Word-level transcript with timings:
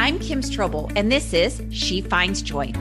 I'm 0.00 0.18
Kim 0.18 0.40
Strobel, 0.40 0.90
and 0.96 1.12
this 1.12 1.34
is 1.34 1.60
She 1.68 2.00
Finds 2.00 2.40
Joy. 2.40 2.72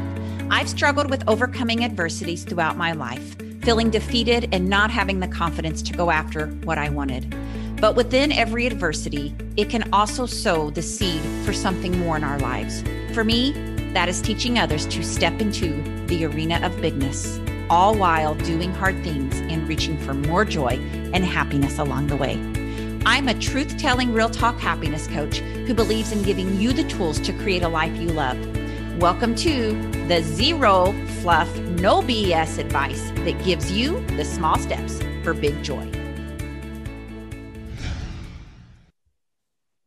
I've 0.49 0.69
struggled 0.69 1.09
with 1.09 1.27
overcoming 1.27 1.83
adversities 1.83 2.45
throughout 2.45 2.77
my 2.77 2.93
life, 2.93 3.35
feeling 3.61 3.89
defeated 3.89 4.47
and 4.53 4.69
not 4.69 4.89
having 4.89 5.19
the 5.19 5.27
confidence 5.27 5.81
to 5.81 5.93
go 5.93 6.11
after 6.11 6.47
what 6.63 6.77
I 6.77 6.87
wanted. 6.87 7.35
But 7.81 7.97
within 7.97 8.31
every 8.31 8.67
adversity, 8.67 9.35
it 9.57 9.69
can 9.69 9.91
also 9.91 10.25
sow 10.25 10.69
the 10.69 10.81
seed 10.81 11.21
for 11.45 11.51
something 11.51 11.99
more 11.99 12.15
in 12.15 12.23
our 12.23 12.39
lives. 12.39 12.85
For 13.13 13.25
me, 13.25 13.51
that 13.91 14.07
is 14.07 14.21
teaching 14.21 14.57
others 14.57 14.85
to 14.85 15.03
step 15.03 15.41
into 15.41 15.83
the 16.07 16.23
arena 16.23 16.65
of 16.65 16.79
bigness, 16.81 17.37
all 17.69 17.95
while 17.95 18.33
doing 18.35 18.71
hard 18.71 18.95
things 19.03 19.41
and 19.51 19.67
reaching 19.67 19.97
for 19.97 20.13
more 20.13 20.45
joy 20.45 20.79
and 21.13 21.25
happiness 21.25 21.79
along 21.79 22.07
the 22.07 22.15
way. 22.15 22.37
I'm 23.11 23.27
a 23.27 23.33
truth 23.33 23.75
telling, 23.79 24.13
real 24.13 24.29
talk 24.29 24.59
happiness 24.59 25.07
coach 25.07 25.39
who 25.39 25.73
believes 25.73 26.11
in 26.11 26.21
giving 26.21 26.61
you 26.61 26.71
the 26.71 26.83
tools 26.83 27.19
to 27.21 27.33
create 27.33 27.63
a 27.63 27.67
life 27.67 27.97
you 27.97 28.09
love. 28.09 28.37
Welcome 29.01 29.33
to 29.37 29.73
the 30.07 30.21
zero 30.21 30.93
fluff, 31.21 31.51
no 31.57 32.03
BS 32.03 32.59
advice 32.59 33.09
that 33.25 33.43
gives 33.43 33.71
you 33.71 34.05
the 34.15 34.23
small 34.23 34.59
steps 34.59 35.01
for 35.23 35.33
big 35.33 35.63
joy. 35.63 35.89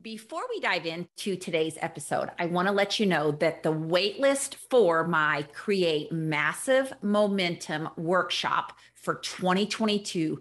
Before 0.02 0.42
we 0.50 0.58
dive 0.58 0.84
into 0.84 1.36
today's 1.36 1.78
episode, 1.80 2.30
I 2.40 2.46
want 2.46 2.66
to 2.66 2.74
let 2.74 2.98
you 2.98 3.06
know 3.06 3.30
that 3.30 3.62
the 3.62 3.72
waitlist 3.72 4.56
for 4.56 5.06
my 5.06 5.46
Create 5.52 6.10
Massive 6.10 6.92
Momentum 7.02 7.88
workshop 7.96 8.76
for 8.96 9.14
2022 9.14 10.40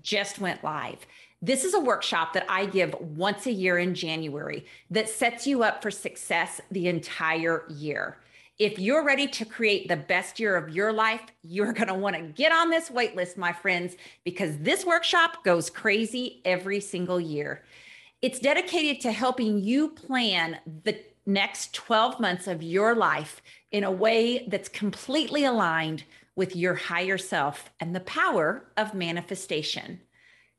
just 0.00 0.38
went 0.38 0.64
live. 0.64 1.04
This 1.44 1.64
is 1.64 1.74
a 1.74 1.80
workshop 1.80 2.34
that 2.34 2.46
I 2.48 2.66
give 2.66 2.94
once 3.00 3.46
a 3.46 3.52
year 3.52 3.76
in 3.76 3.96
January 3.96 4.64
that 4.92 5.08
sets 5.08 5.44
you 5.44 5.64
up 5.64 5.82
for 5.82 5.90
success 5.90 6.60
the 6.70 6.86
entire 6.86 7.64
year. 7.68 8.18
If 8.60 8.78
you're 8.78 9.04
ready 9.04 9.26
to 9.26 9.44
create 9.44 9.88
the 9.88 9.96
best 9.96 10.38
year 10.38 10.54
of 10.54 10.72
your 10.72 10.92
life, 10.92 11.22
you're 11.42 11.72
going 11.72 11.88
to 11.88 11.94
want 11.94 12.14
to 12.14 12.22
get 12.22 12.52
on 12.52 12.70
this 12.70 12.90
waitlist, 12.90 13.36
my 13.36 13.52
friends, 13.52 13.96
because 14.24 14.56
this 14.58 14.86
workshop 14.86 15.42
goes 15.42 15.68
crazy 15.68 16.42
every 16.44 16.78
single 16.78 17.20
year. 17.20 17.64
It's 18.20 18.38
dedicated 18.38 19.00
to 19.00 19.10
helping 19.10 19.58
you 19.58 19.88
plan 19.88 20.58
the 20.84 20.96
next 21.26 21.74
12 21.74 22.20
months 22.20 22.46
of 22.46 22.62
your 22.62 22.94
life 22.94 23.42
in 23.72 23.82
a 23.82 23.90
way 23.90 24.46
that's 24.46 24.68
completely 24.68 25.44
aligned 25.44 26.04
with 26.36 26.54
your 26.54 26.74
higher 26.74 27.18
self 27.18 27.72
and 27.80 27.96
the 27.96 28.00
power 28.00 28.70
of 28.76 28.94
manifestation. 28.94 30.00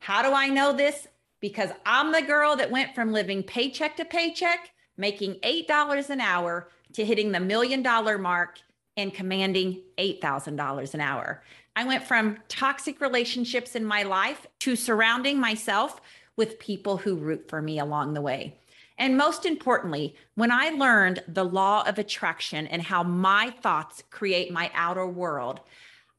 How 0.04 0.20
do 0.20 0.34
I 0.34 0.48
know 0.48 0.74
this? 0.74 1.08
Because 1.40 1.70
I'm 1.86 2.12
the 2.12 2.20
girl 2.20 2.56
that 2.56 2.70
went 2.70 2.94
from 2.94 3.10
living 3.10 3.42
paycheck 3.42 3.96
to 3.96 4.04
paycheck, 4.04 4.68
making 4.98 5.36
$8 5.36 6.10
an 6.10 6.20
hour, 6.20 6.68
to 6.92 7.06
hitting 7.06 7.32
the 7.32 7.40
million 7.40 7.82
dollar 7.82 8.18
mark 8.18 8.58
and 8.98 9.14
commanding 9.14 9.80
$8,000 9.96 10.92
an 10.92 11.00
hour. 11.00 11.42
I 11.74 11.86
went 11.86 12.04
from 12.04 12.36
toxic 12.48 13.00
relationships 13.00 13.74
in 13.74 13.86
my 13.86 14.02
life 14.02 14.46
to 14.60 14.76
surrounding 14.76 15.40
myself 15.40 16.02
with 16.36 16.58
people 16.58 16.98
who 16.98 17.16
root 17.16 17.48
for 17.48 17.62
me 17.62 17.78
along 17.78 18.12
the 18.12 18.20
way. 18.20 18.58
And 18.98 19.16
most 19.16 19.46
importantly, 19.46 20.16
when 20.34 20.52
I 20.52 20.68
learned 20.68 21.22
the 21.28 21.46
law 21.46 21.82
of 21.88 21.98
attraction 21.98 22.66
and 22.66 22.82
how 22.82 23.04
my 23.04 23.54
thoughts 23.62 24.02
create 24.10 24.52
my 24.52 24.70
outer 24.74 25.06
world, 25.06 25.60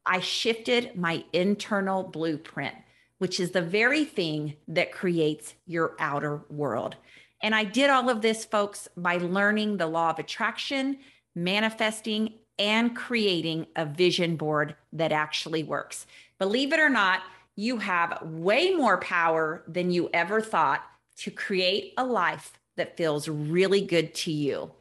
I 0.07 0.21
shifted 0.21 0.95
my 0.95 1.23
internal 1.33 2.01
blueprint 2.01 2.73
which 3.17 3.39
is 3.39 3.51
the 3.51 3.61
very 3.61 4.03
thing 4.03 4.55
that 4.67 4.91
creates 4.91 5.53
your 5.65 5.95
outer 5.99 6.41
world. 6.49 6.95
And 7.41 7.53
I 7.53 7.63
did 7.63 7.89
all 7.89 8.09
of 8.09 8.21
this, 8.21 8.45
folks, 8.45 8.87
by 8.97 9.17
learning 9.17 9.77
the 9.77 9.87
law 9.87 10.09
of 10.09 10.19
attraction, 10.19 10.97
manifesting, 11.35 12.33
and 12.57 12.95
creating 12.95 13.67
a 13.75 13.85
vision 13.85 14.35
board 14.35 14.75
that 14.93 15.11
actually 15.11 15.63
works. 15.63 16.07
Believe 16.39 16.73
it 16.73 16.79
or 16.79 16.89
not, 16.89 17.21
you 17.55 17.77
have 17.77 18.21
way 18.23 18.73
more 18.73 18.97
power 18.97 19.63
than 19.67 19.91
you 19.91 20.09
ever 20.13 20.41
thought 20.41 20.83
to 21.17 21.31
create 21.31 21.93
a 21.97 22.05
life 22.05 22.59
that 22.75 22.97
feels 22.97 23.27
really 23.29 23.81
good 23.81 24.13
to 24.13 24.31
you. 24.31 24.71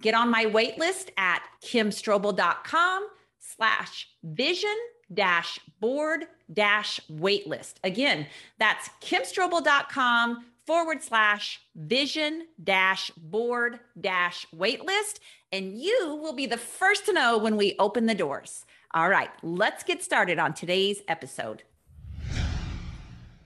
Get 0.00 0.14
on 0.14 0.30
my 0.30 0.46
waitlist 0.46 1.10
at 1.16 1.42
kimstrobel.com 1.62 3.08
slash 3.38 4.08
vision 4.22 4.74
dash 5.14 5.58
board 5.80 6.26
dash 6.52 7.00
waitlist. 7.10 7.74
Again, 7.82 8.26
that's 8.58 8.90
kimstrobel.com 9.00 10.44
forward 10.66 11.02
slash 11.02 11.60
vision 11.74 12.46
dash 12.62 13.10
board 13.16 13.80
dash 14.00 14.46
waitlist. 14.54 15.20
And 15.52 15.78
you 15.78 16.18
will 16.20 16.32
be 16.32 16.46
the 16.46 16.56
first 16.56 17.06
to 17.06 17.12
know 17.12 17.38
when 17.38 17.56
we 17.56 17.76
open 17.78 18.06
the 18.06 18.14
doors. 18.14 18.64
All 18.92 19.08
right, 19.08 19.30
let's 19.42 19.82
get 19.82 20.02
started 20.02 20.38
on 20.38 20.54
today's 20.54 21.02
episode. 21.08 21.62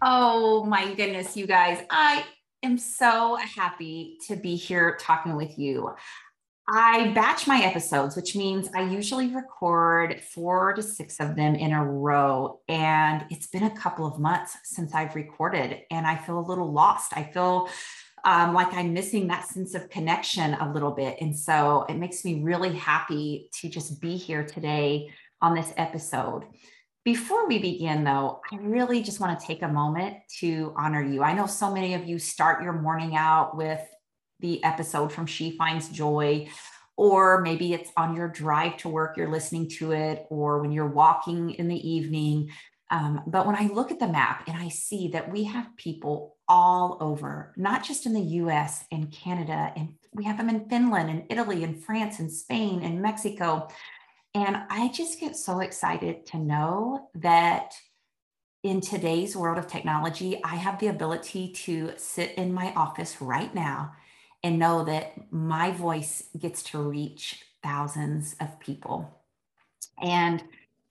Oh 0.01 0.65
my 0.65 0.95
goodness, 0.95 1.37
you 1.37 1.47
guys. 1.47 1.85
I 1.91 2.25
am 2.63 2.79
so 2.79 3.37
happy 3.37 4.19
to 4.27 4.37
be 4.37 4.57
here 4.57 4.97
talking 5.01 5.35
with 5.35 5.59
you. 5.59 5.95
I 6.71 7.13
batch 7.15 7.47
my 7.47 7.63
episodes, 7.63 8.15
which 8.15 8.37
means 8.37 8.69
I 8.75 8.83
usually 8.83 9.35
record 9.35 10.21
four 10.21 10.75
to 10.75 10.83
six 10.83 11.19
of 11.19 11.35
them 11.35 11.55
in 11.55 11.73
a 11.73 11.83
row. 11.83 12.61
And 12.69 13.25
it's 13.31 13.47
been 13.47 13.63
a 13.63 13.75
couple 13.75 14.05
of 14.05 14.19
months 14.19 14.55
since 14.65 14.95
I've 14.95 15.15
recorded, 15.15 15.81
and 15.91 16.07
I 16.07 16.17
feel 16.17 16.39
a 16.39 16.41
little 16.41 16.71
lost. 16.71 17.17
I 17.17 17.23
feel 17.23 17.71
um, 18.23 18.53
like 18.53 18.75
I'm 18.75 18.93
missing 18.93 19.29
that 19.29 19.49
sense 19.49 19.75
of 19.75 19.89
connection 19.89 20.53
a 20.55 20.71
little 20.71 20.91
bit. 20.91 21.17
And 21.23 21.35
so 21.35 21.87
it 21.89 21.95
makes 21.95 22.23
me 22.23 22.43
really 22.43 22.75
happy 22.75 23.49
to 23.61 23.71
just 23.71 23.99
be 24.03 24.19
here 24.19 24.45
today 24.45 25.09
on 25.41 25.55
this 25.55 25.73
episode. 25.79 26.45
Before 27.03 27.49
we 27.49 27.59
begin, 27.59 28.05
though, 28.05 28.43
I 28.53 28.57
really 28.57 29.03
just 29.03 29.21
want 29.21 29.41
to 29.41 29.47
take 29.47 29.63
a 29.63 29.69
moment 29.69 30.19
to 30.41 30.75
honor 30.77 31.03
you. 31.03 31.23
I 31.23 31.33
know 31.33 31.47
so 31.47 31.73
many 31.73 31.95
of 31.95 32.07
you 32.07 32.19
start 32.19 32.63
your 32.63 32.75
morning 32.75 33.17
out 33.17 33.57
with 33.57 33.81
the 34.41 34.63
episode 34.65 35.13
from 35.13 35.27
She 35.27 35.57
Finds 35.57 35.89
Joy, 35.89 36.49
or 36.97 37.41
maybe 37.41 37.73
it's 37.73 37.91
on 37.97 38.17
your 38.17 38.29
drive 38.29 38.77
to 38.79 38.89
work, 38.89 39.17
you're 39.17 39.31
listening 39.31 39.69
to 39.79 39.93
it, 39.93 40.27
or 40.31 40.61
when 40.61 40.73
you're 40.73 40.87
walking 40.87 41.51
in 41.51 41.69
the 41.69 41.89
evening. 41.89 42.51
Um, 42.91 43.23
but 43.27 43.47
when 43.47 43.55
I 43.55 43.69
look 43.73 43.91
at 43.91 44.01
the 44.01 44.09
map 44.09 44.45
and 44.49 44.57
I 44.57 44.69
see 44.69 45.09
that 45.09 45.31
we 45.31 45.45
have 45.45 45.77
people 45.77 46.37
all 46.49 46.97
over, 47.01 47.53
not 47.57 47.85
just 47.85 48.07
in 48.07 48.15
the 48.15 48.21
US 48.21 48.85
and 48.91 49.13
Canada, 49.13 49.73
and 49.77 49.95
we 50.13 50.25
have 50.25 50.39
them 50.39 50.49
in 50.49 50.69
Finland 50.69 51.11
and 51.11 51.25
Italy 51.29 51.63
and 51.65 51.83
France 51.83 52.19
and 52.19 52.33
Spain 52.33 52.83
and 52.83 53.03
Mexico. 53.03 53.69
And 54.35 54.57
I 54.71 54.89
just 54.89 55.21
get 55.21 55.37
so 55.37 55.61
excited 55.61 56.27
to 56.27 56.39
know 56.39 57.11
that 57.17 57.75
in 58.63 58.81
today's 58.81 59.37
world 59.37 59.59
of 59.59 59.67
technology, 59.67 60.41
I 60.43 60.57
have 60.57 60.81
the 60.81 60.89
ability 60.89 61.53
to 61.53 61.93
sit 61.97 62.33
in 62.33 62.53
my 62.53 62.73
office 62.75 63.21
right 63.21 63.55
now 63.55 63.93
and 64.43 64.59
know 64.59 64.85
that 64.85 65.33
my 65.33 65.71
voice 65.71 66.25
gets 66.39 66.63
to 66.65 66.79
reach 66.79 67.43
thousands 67.63 68.37
of 68.41 68.61
people. 68.61 69.23
And 70.01 70.43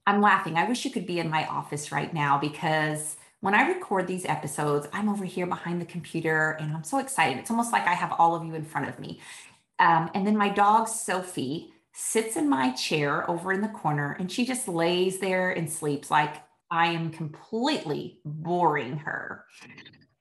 I'm 0.05 0.21
laughing. 0.21 0.57
I 0.57 0.67
wish 0.67 0.85
you 0.85 0.91
could 0.91 1.05
be 1.05 1.19
in 1.19 1.29
my 1.29 1.45
office 1.47 1.91
right 1.91 2.13
now 2.13 2.37
because 2.37 3.17
when 3.39 3.53
I 3.53 3.67
record 3.67 4.07
these 4.07 4.25
episodes, 4.25 4.87
I'm 4.91 5.09
over 5.09 5.25
here 5.25 5.45
behind 5.45 5.81
the 5.81 5.85
computer 5.85 6.57
and 6.59 6.75
I'm 6.75 6.83
so 6.83 6.99
excited. 6.99 7.37
It's 7.37 7.51
almost 7.51 7.71
like 7.71 7.87
I 7.87 7.93
have 7.93 8.13
all 8.17 8.35
of 8.35 8.43
you 8.43 8.55
in 8.55 8.65
front 8.65 8.89
of 8.89 8.99
me. 8.99 9.19
Um, 9.79 10.09
and 10.13 10.25
then 10.25 10.35
my 10.35 10.49
dog, 10.49 10.87
Sophie, 10.87 11.73
sits 11.93 12.35
in 12.35 12.49
my 12.49 12.71
chair 12.71 13.29
over 13.29 13.51
in 13.51 13.61
the 13.61 13.67
corner 13.69 14.15
and 14.19 14.31
she 14.31 14.45
just 14.45 14.67
lays 14.67 15.19
there 15.19 15.51
and 15.51 15.69
sleeps 15.71 16.09
like 16.09 16.35
I 16.69 16.87
am 16.87 17.11
completely 17.11 18.19
boring 18.25 18.97
her. 18.97 19.45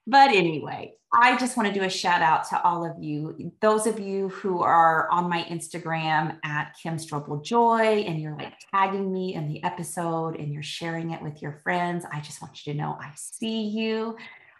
But 0.06 0.30
anyway, 0.30 0.94
I 1.12 1.36
just 1.36 1.56
want 1.56 1.68
to 1.68 1.74
do 1.74 1.84
a 1.84 1.90
shout 1.90 2.22
out 2.22 2.48
to 2.50 2.62
all 2.62 2.84
of 2.84 3.02
you. 3.02 3.52
Those 3.60 3.86
of 3.86 3.98
you 3.98 4.28
who 4.28 4.60
are 4.60 5.08
on 5.10 5.28
my 5.28 5.42
Instagram 5.44 6.38
at 6.44 6.76
Kim 6.80 6.96
Strobel 6.96 7.42
Joy 7.44 8.04
and 8.06 8.20
you're 8.20 8.36
like 8.36 8.52
tagging 8.72 9.12
me 9.12 9.34
in 9.34 9.48
the 9.48 9.62
episode 9.64 10.36
and 10.36 10.52
you're 10.52 10.62
sharing 10.62 11.10
it 11.10 11.22
with 11.22 11.42
your 11.42 11.60
friends. 11.62 12.04
I 12.12 12.20
just 12.20 12.42
want 12.42 12.66
you 12.66 12.72
to 12.72 12.78
know 12.78 12.98
I 13.00 13.12
see 13.16 13.62
you. 13.62 14.16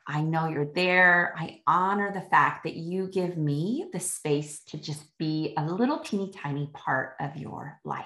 I 0.08 0.20
know 0.20 0.48
you're 0.48 0.72
there. 0.72 1.34
I 1.36 1.62
honor 1.66 2.12
the 2.12 2.28
fact 2.30 2.64
that 2.64 2.76
you 2.76 3.08
give 3.08 3.36
me 3.36 3.88
the 3.92 4.00
space 4.00 4.62
to 4.68 4.78
just 4.78 5.16
be 5.18 5.52
a 5.58 5.66
little 5.66 5.98
teeny 5.98 6.30
tiny 6.30 6.70
part 6.72 7.16
of 7.20 7.36
your 7.36 7.80
life. 7.84 8.04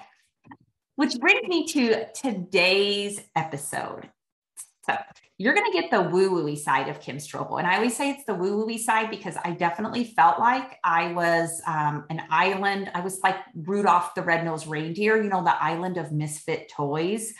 Which 0.95 1.17
brings 1.19 1.47
me 1.47 1.67
to 1.67 2.05
today's 2.13 3.21
episode. 3.35 4.09
So, 4.85 4.97
you're 5.41 5.55
going 5.55 5.71
to 5.71 5.81
get 5.81 5.89
the 5.89 6.03
woo 6.03 6.29
woo 6.31 6.55
side 6.55 6.87
of 6.87 7.01
Kim 7.01 7.17
Strobel. 7.17 7.57
And 7.57 7.67
I 7.67 7.77
always 7.77 7.97
say 7.97 8.11
it's 8.11 8.25
the 8.25 8.35
woo 8.35 8.63
woo 8.63 8.77
side 8.77 9.09
because 9.09 9.35
I 9.43 9.51
definitely 9.51 10.03
felt 10.03 10.39
like 10.39 10.77
I 10.83 11.13
was 11.13 11.59
um, 11.65 12.05
an 12.11 12.21
island. 12.29 12.91
I 12.93 13.01
was 13.01 13.19
like 13.23 13.37
Rudolph 13.55 14.13
the 14.13 14.21
Red-Nosed 14.21 14.67
Reindeer, 14.67 15.17
you 15.17 15.29
know, 15.29 15.43
the 15.43 15.63
island 15.63 15.97
of 15.97 16.11
misfit 16.11 16.69
toys. 16.69 17.33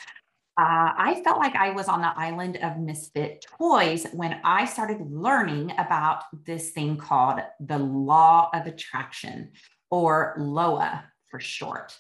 uh, 0.57 0.91
I 0.97 1.21
felt 1.23 1.38
like 1.38 1.55
I 1.55 1.71
was 1.71 1.88
on 1.88 2.01
the 2.01 2.11
island 2.15 2.57
of 2.57 2.79
misfit 2.79 3.45
toys 3.59 4.07
when 4.13 4.41
I 4.43 4.65
started 4.65 4.99
learning 5.09 5.71
about 5.77 6.23
this 6.45 6.71
thing 6.71 6.97
called 6.97 7.39
the 7.59 7.77
law 7.77 8.49
of 8.53 8.65
attraction, 8.65 9.51
or 9.91 10.35
LOA 10.39 11.03
for 11.29 11.39
short. 11.39 11.95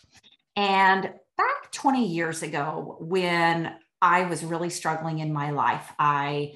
And 0.55 1.13
back 1.37 1.71
20 1.71 2.07
years 2.07 2.41
ago, 2.41 2.97
when 2.99 3.75
I 4.01 4.25
was 4.25 4.43
really 4.43 4.69
struggling 4.69 5.19
in 5.19 5.31
my 5.31 5.51
life, 5.51 5.91
I 5.99 6.53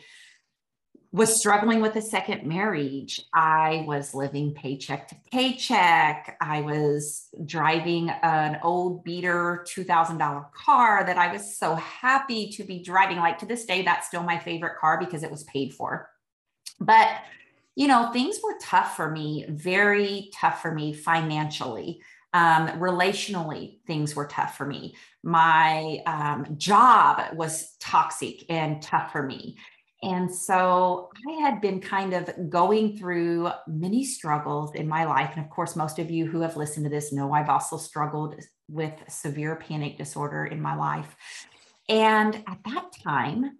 was 1.15 1.33
struggling 1.33 1.79
with 1.79 1.95
a 1.95 2.01
second 2.01 2.45
marriage. 2.45 3.21
I 3.33 3.85
was 3.87 4.13
living 4.13 4.53
paycheck 4.53 5.07
to 5.07 5.15
paycheck. 5.31 6.35
I 6.41 6.59
was 6.59 7.29
driving 7.45 8.09
an 8.09 8.59
old 8.61 9.05
beater 9.05 9.65
$2,000 9.65 10.51
car 10.51 11.05
that 11.05 11.17
I 11.17 11.31
was 11.31 11.57
so 11.57 11.75
happy 11.75 12.49
to 12.57 12.65
be 12.65 12.83
driving. 12.83 13.15
Like 13.15 13.37
to 13.37 13.45
this 13.45 13.65
day, 13.65 13.81
that's 13.81 14.07
still 14.07 14.23
my 14.23 14.37
favorite 14.37 14.77
car 14.77 14.99
because 14.99 15.23
it 15.23 15.31
was 15.31 15.45
paid 15.45 15.73
for. 15.73 16.09
But, 16.81 17.07
you 17.75 17.87
know, 17.87 18.11
things 18.11 18.39
were 18.43 18.57
tough 18.61 18.97
for 18.97 19.09
me, 19.09 19.45
very 19.47 20.31
tough 20.33 20.61
for 20.61 20.73
me 20.73 20.91
financially. 20.91 22.01
Um, 22.35 22.67
relationally, 22.81 23.79
things 23.87 24.13
were 24.13 24.27
tough 24.27 24.57
for 24.57 24.65
me. 24.65 24.97
My 25.23 25.99
um, 26.05 26.57
job 26.57 27.33
was 27.33 27.77
toxic 27.79 28.43
and 28.49 28.81
tough 28.81 29.13
for 29.13 29.23
me. 29.23 29.55
And 30.03 30.29
so 30.29 31.09
I 31.29 31.39
had 31.39 31.61
been 31.61 31.79
kind 31.79 32.13
of 32.13 32.29
going 32.49 32.97
through 32.97 33.51
many 33.67 34.03
struggles 34.03 34.75
in 34.75 34.85
my 34.85 35.05
life. 35.05 35.31
And 35.33 35.45
of 35.45 35.49
course, 35.49 35.77
most 35.77 35.97
of 35.97 36.11
you 36.11 36.25
who 36.25 36.41
have 36.41 36.57
listened 36.57 36.83
to 36.83 36.89
this 36.89 37.13
know 37.13 37.31
I've 37.31 37.47
also 37.47 37.77
struggled 37.77 38.35
with 38.69 38.91
severe 39.07 39.55
panic 39.55 39.97
disorder 39.97 40.45
in 40.45 40.61
my 40.61 40.75
life. 40.75 41.15
And 41.87 42.35
at 42.47 42.59
that 42.65 42.91
time, 43.01 43.59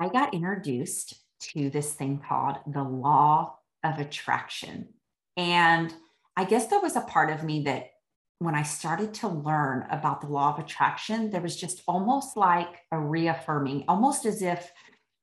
I 0.00 0.08
got 0.08 0.32
introduced 0.32 1.16
to 1.52 1.68
this 1.68 1.92
thing 1.92 2.22
called 2.26 2.56
the 2.66 2.82
law 2.82 3.58
of 3.84 3.98
attraction. 3.98 4.88
And 5.36 5.92
I 6.40 6.44
guess 6.44 6.68
there 6.68 6.80
was 6.80 6.96
a 6.96 7.02
part 7.02 7.28
of 7.28 7.44
me 7.44 7.64
that 7.64 7.90
when 8.38 8.54
I 8.54 8.62
started 8.62 9.12
to 9.16 9.28
learn 9.28 9.86
about 9.90 10.22
the 10.22 10.26
law 10.26 10.54
of 10.54 10.58
attraction, 10.58 11.28
there 11.28 11.42
was 11.42 11.54
just 11.54 11.82
almost 11.86 12.34
like 12.34 12.78
a 12.90 12.98
reaffirming, 12.98 13.84
almost 13.88 14.24
as 14.24 14.40
if 14.40 14.72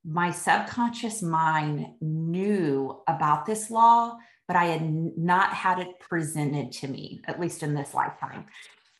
my 0.05 0.29
subconscious 0.29 1.23
mind 1.23 1.87
knew 2.01 3.01
about 3.07 3.47
this 3.47 3.71
law, 3.71 4.15
but 4.47 4.57
I 4.57 4.65
had 4.65 5.17
not 5.17 5.53
had 5.53 5.79
it 5.79 5.99
presented 5.99 6.71
to 6.73 6.87
me, 6.87 7.21
at 7.25 7.39
least 7.39 7.63
in 7.63 7.73
this 7.73 7.95
lifetime. 7.95 8.45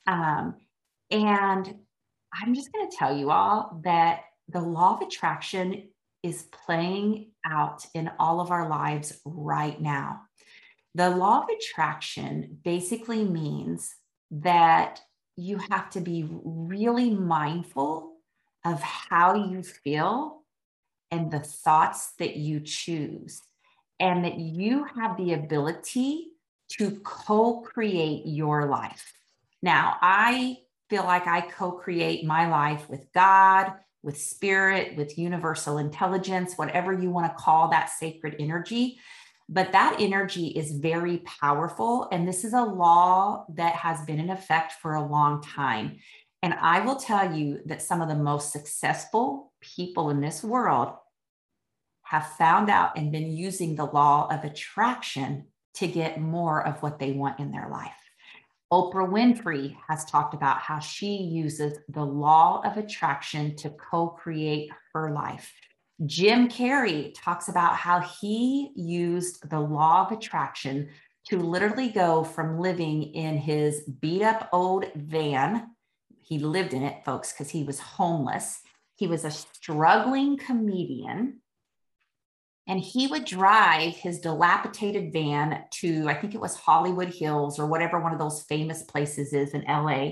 Um, 0.08 0.56
and 1.12 1.76
I'm 2.34 2.56
just 2.56 2.74
going 2.74 2.90
to 2.90 2.98
tell 2.98 3.16
you 3.16 3.30
all 3.30 3.80
that 3.84 4.22
the 4.48 4.62
law 4.62 4.96
of 4.96 5.08
attraction 5.08 5.90
is 6.24 6.48
playing 6.66 7.30
out 7.46 7.86
in 7.94 8.10
all 8.18 8.40
of 8.40 8.50
our 8.50 8.68
lives 8.68 9.22
right 9.24 9.80
now. 9.80 10.22
The 10.98 11.12
law 11.12 11.44
of 11.44 11.50
attraction 11.50 12.58
basically 12.64 13.24
means 13.24 13.94
that 14.32 15.00
you 15.36 15.60
have 15.70 15.92
to 15.92 16.02
be 16.02 16.28
really 16.28 17.12
mindful 17.12 18.14
of 18.66 18.82
how 18.82 19.36
you 19.36 19.62
feel 19.62 20.42
and 21.12 21.30
the 21.30 21.40
thoughts 21.40 22.14
that 22.18 22.38
you 22.38 22.62
choose, 22.62 23.44
and 24.00 24.26
that 24.26 24.40
you 24.40 24.86
have 24.96 25.18
the 25.18 25.34
ability 25.34 26.30
to 26.70 27.00
co 27.04 27.62
create 27.62 28.24
your 28.26 28.66
life. 28.66 29.14
Now, 29.62 29.98
I 30.02 30.58
feel 30.90 31.04
like 31.04 31.28
I 31.28 31.42
co 31.42 31.74
create 31.74 32.26
my 32.26 32.50
life 32.50 32.90
with 32.90 33.06
God, 33.14 33.72
with 34.02 34.18
spirit, 34.18 34.98
with 34.98 35.20
universal 35.20 35.78
intelligence, 35.78 36.56
whatever 36.56 36.92
you 36.92 37.12
want 37.12 37.32
to 37.32 37.44
call 37.44 37.70
that 37.70 37.92
sacred 37.92 38.38
energy. 38.40 38.98
But 39.50 39.72
that 39.72 39.98
energy 40.00 40.48
is 40.48 40.72
very 40.72 41.20
powerful. 41.20 42.10
And 42.12 42.28
this 42.28 42.44
is 42.44 42.54
a 42.54 42.64
law 42.64 43.46
that 43.56 43.76
has 43.76 44.06
been 44.06 44.20
in 44.20 44.30
effect 44.30 44.74
for 44.82 44.96
a 44.96 45.06
long 45.06 45.42
time. 45.42 45.98
And 46.44 46.54
I 46.54 46.82
will 46.82 46.98
tell 46.98 47.36
you 47.36 47.62
that 47.66 47.82
some 47.82 48.02
of 48.02 48.10
the 48.10 48.16
most 48.16 48.52
successful 48.52 49.54
people 49.62 50.10
in 50.10 50.22
this 50.22 50.44
world 50.44 50.94
have 52.04 52.28
found 52.38 52.70
out 52.70 52.98
and 52.98 53.12
been 53.12 53.32
using 53.32 53.76
the 53.76 53.86
law 53.86 54.28
of 54.32 54.44
attraction 54.44 55.48
to 55.76 55.88
get 55.88 56.22
more 56.22 56.66
of 56.66 56.82
what 56.82 57.00
they 57.00 57.12
want 57.12 57.40
in 57.40 57.52
their 57.52 57.70
life. 57.70 57.92
Oprah 58.72 59.10
Winfrey 59.10 59.78
has 59.88 60.04
talked 60.06 60.34
about 60.34 60.60
how 60.60 60.80
she 60.80 61.16
uses 61.16 61.80
the 61.90 62.04
law 62.04 62.62
of 62.66 62.78
attraction 62.78 63.56
to 63.58 63.70
co 63.70 64.10
create 64.10 64.70
her 64.94 65.12
life. 65.12 65.54
Jim 66.06 66.48
Carrey 66.48 67.14
talks 67.16 67.50
about 67.50 67.76
how 67.76 68.00
he 68.00 68.72
used 68.76 69.50
the 69.50 69.60
law 69.60 70.06
of 70.06 70.12
attraction 70.12 70.90
to 71.26 71.38
literally 71.38 71.90
go 71.90 72.24
from 72.24 72.60
living 72.60 73.04
in 73.04 73.38
his 73.38 73.82
beat 73.82 74.22
up 74.22 74.48
old 74.54 74.86
van. 74.96 75.72
He 76.22 76.40
lived 76.40 76.74
in 76.74 76.84
it, 76.84 77.04
folks, 77.04 77.34
because 77.34 77.50
he 77.50 77.64
was 77.64 77.80
homeless. 77.80 78.62
He 78.96 79.08
was 79.08 79.26
a 79.26 79.32
struggling 79.32 80.38
comedian 80.38 81.42
and 82.68 82.82
he 82.82 83.08
would 83.08 83.24
drive 83.26 83.96
his 83.96 84.20
dilapidated 84.20 85.12
van 85.14 85.64
to 85.72 86.08
i 86.08 86.14
think 86.14 86.36
it 86.36 86.42
was 86.42 86.56
hollywood 86.56 87.10
hills 87.10 87.60
or 87.60 87.66
whatever 87.66 88.00
one 88.00 88.12
of 88.12 88.20
those 88.20 88.44
famous 88.44 88.84
places 88.84 89.34
is 89.34 89.54
in 89.54 89.64
la 89.64 90.10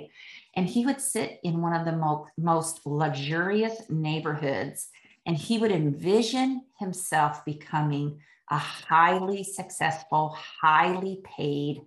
and 0.56 0.68
he 0.68 0.86
would 0.86 1.02
sit 1.02 1.40
in 1.44 1.62
one 1.62 1.74
of 1.74 1.86
the 1.86 1.92
mo- 1.92 2.28
most 2.38 2.86
luxurious 2.86 3.82
neighborhoods 3.90 4.90
and 5.26 5.36
he 5.36 5.58
would 5.58 5.72
envision 5.72 6.62
himself 6.80 7.44
becoming 7.46 8.20
a 8.50 8.58
highly 8.58 9.44
successful 9.44 10.38
highly 10.62 11.22
paid 11.24 11.82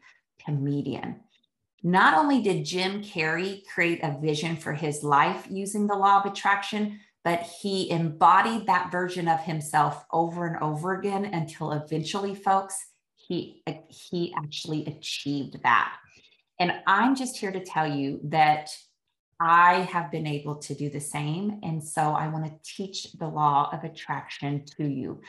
comedian. 0.44 1.20
Not 1.82 2.18
only 2.18 2.42
did 2.42 2.64
jim 2.64 3.02
carrey 3.02 3.62
create 3.72 4.00
a 4.02 4.18
vision 4.20 4.56
for 4.56 4.72
his 4.72 5.04
life 5.04 5.46
using 5.48 5.86
the 5.86 5.94
law 5.94 6.20
of 6.20 6.30
attraction 6.30 7.00
but 7.24 7.42
he 7.42 7.90
embodied 7.90 8.66
that 8.66 8.90
version 8.90 9.28
of 9.28 9.40
himself 9.40 10.04
over 10.12 10.46
and 10.46 10.56
over 10.62 10.94
again 10.94 11.26
until 11.26 11.72
eventually 11.72 12.34
folks 12.34 12.76
he 13.14 13.62
he 13.88 14.32
actually 14.36 14.86
achieved 14.86 15.62
that. 15.62 15.94
And 16.58 16.72
i'm 16.86 17.14
just 17.14 17.36
here 17.36 17.52
to 17.52 17.64
tell 17.64 17.86
you 17.86 18.20
that 18.24 18.70
i 19.40 19.80
have 19.92 20.10
been 20.10 20.26
able 20.26 20.56
to 20.56 20.74
do 20.74 20.90
the 20.90 21.00
same 21.00 21.58
and 21.62 21.82
so 21.82 22.00
i 22.00 22.28
want 22.28 22.44
to 22.44 22.74
teach 22.76 23.12
the 23.14 23.28
law 23.28 23.70
of 23.72 23.84
attraction 23.84 24.64
to 24.64 24.84
you 24.86 25.20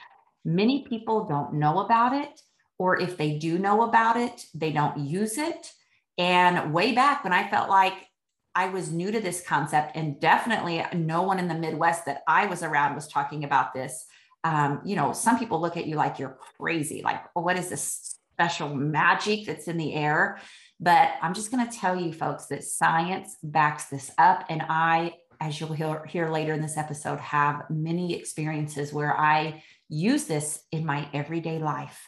many 0.43 0.85
people 0.87 1.25
don't 1.25 1.53
know 1.53 1.79
about 1.79 2.13
it 2.13 2.41
or 2.77 2.99
if 2.99 3.17
they 3.17 3.37
do 3.37 3.57
know 3.57 3.83
about 3.83 4.17
it 4.17 4.45
they 4.53 4.71
don't 4.71 4.97
use 4.97 5.37
it 5.37 5.71
and 6.17 6.73
way 6.73 6.93
back 6.93 7.23
when 7.23 7.33
i 7.33 7.49
felt 7.49 7.69
like 7.69 8.09
I 8.55 8.67
was 8.67 8.91
new 8.91 9.11
to 9.11 9.21
this 9.21 9.41
concept, 9.41 9.95
and 9.95 10.19
definitely 10.19 10.83
no 10.93 11.21
one 11.21 11.39
in 11.39 11.47
the 11.47 11.55
Midwest 11.55 12.05
that 12.07 12.23
I 12.27 12.47
was 12.47 12.63
around 12.63 12.95
was 12.95 13.07
talking 13.07 13.43
about 13.43 13.73
this. 13.73 14.05
Um, 14.43 14.81
you 14.83 14.95
know, 14.95 15.13
some 15.13 15.37
people 15.37 15.61
look 15.61 15.77
at 15.77 15.85
you 15.85 15.95
like 15.95 16.19
you're 16.19 16.37
crazy, 16.57 17.01
like, 17.01 17.21
oh, 17.35 17.41
what 17.41 17.57
is 17.57 17.69
this 17.69 18.17
special 18.33 18.73
magic 18.75 19.45
that's 19.45 19.67
in 19.67 19.77
the 19.77 19.93
air? 19.93 20.39
But 20.79 21.11
I'm 21.21 21.33
just 21.33 21.51
going 21.51 21.67
to 21.67 21.77
tell 21.77 21.95
you, 21.99 22.13
folks, 22.13 22.45
that 22.47 22.63
science 22.63 23.37
backs 23.43 23.85
this 23.85 24.11
up. 24.17 24.45
And 24.49 24.63
I, 24.69 25.15
as 25.41 25.59
you'll 25.59 25.73
hear, 25.73 26.05
hear 26.05 26.29
later 26.29 26.53
in 26.53 26.61
this 26.61 26.77
episode, 26.77 27.19
have 27.19 27.63
many 27.69 28.15
experiences 28.15 28.93
where 28.93 29.17
I 29.17 29.63
use 29.89 30.25
this 30.25 30.61
in 30.71 30.85
my 30.85 31.09
everyday 31.13 31.59
life 31.59 32.07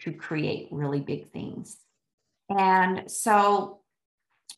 to 0.00 0.12
create 0.12 0.68
really 0.70 1.00
big 1.00 1.30
things. 1.30 1.76
And 2.48 3.10
so 3.10 3.80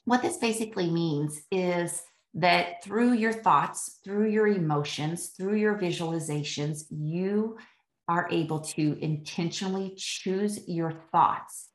what 0.04 0.22
this 0.22 0.36
basically 0.36 0.90
means 0.90 1.42
is 1.50 2.02
that 2.34 2.84
through 2.84 3.14
your 3.14 3.32
thoughts, 3.32 3.98
through 4.04 4.30
your 4.30 4.46
emotions, 4.46 5.32
through 5.36 5.56
your 5.56 5.76
visualizations, 5.76 6.84
you 6.90 7.58
are 8.08 8.28
able 8.30 8.60
to 8.60 8.96
intentionally 9.00 9.94
choose 9.96 10.68
your 10.68 10.92
thoughts. 11.12 11.69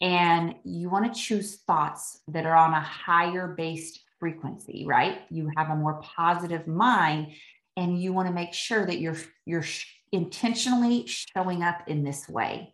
And 0.00 0.54
you 0.64 0.90
want 0.90 1.12
to 1.12 1.20
choose 1.20 1.56
thoughts 1.66 2.20
that 2.28 2.46
are 2.46 2.56
on 2.56 2.72
a 2.72 2.80
higher 2.80 3.48
based 3.48 4.00
frequency, 4.18 4.84
right? 4.86 5.22
You 5.30 5.50
have 5.56 5.70
a 5.70 5.76
more 5.76 6.00
positive 6.02 6.66
mind 6.66 7.32
and 7.76 8.00
you 8.00 8.12
want 8.12 8.28
to 8.28 8.34
make 8.34 8.54
sure 8.54 8.86
that 8.86 9.00
you're 9.00 9.16
you're 9.44 9.64
intentionally 10.12 11.06
showing 11.06 11.62
up 11.62 11.88
in 11.88 12.02
this 12.02 12.28
way. 12.28 12.72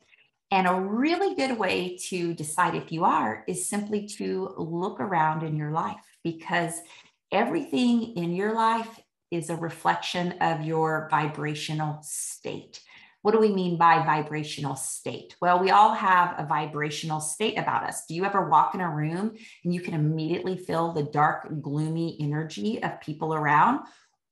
And 0.50 0.66
a 0.66 0.74
really 0.74 1.34
good 1.34 1.58
way 1.58 1.96
to 2.08 2.34
decide 2.34 2.74
if 2.74 2.92
you 2.92 3.04
are 3.04 3.42
is 3.48 3.66
simply 3.66 4.06
to 4.18 4.54
look 4.58 5.00
around 5.00 5.42
in 5.42 5.56
your 5.56 5.70
life 5.70 6.04
because 6.22 6.74
everything 7.32 8.14
in 8.16 8.34
your 8.34 8.54
life 8.54 9.00
is 9.30 9.48
a 9.48 9.56
reflection 9.56 10.32
of 10.42 10.60
your 10.60 11.08
vibrational 11.10 11.98
state. 12.02 12.80
What 13.22 13.32
do 13.32 13.38
we 13.38 13.52
mean 13.52 13.76
by 13.78 14.04
vibrational 14.04 14.76
state? 14.76 15.36
Well, 15.40 15.60
we 15.60 15.70
all 15.70 15.94
have 15.94 16.34
a 16.38 16.46
vibrational 16.46 17.20
state 17.20 17.56
about 17.56 17.84
us. 17.84 18.04
Do 18.06 18.14
you 18.14 18.24
ever 18.24 18.48
walk 18.48 18.74
in 18.74 18.80
a 18.80 18.90
room 18.90 19.36
and 19.64 19.72
you 19.72 19.80
can 19.80 19.94
immediately 19.94 20.56
feel 20.56 20.92
the 20.92 21.04
dark, 21.04 21.48
gloomy 21.62 22.18
energy 22.20 22.82
of 22.82 23.00
people 23.00 23.32
around? 23.32 23.80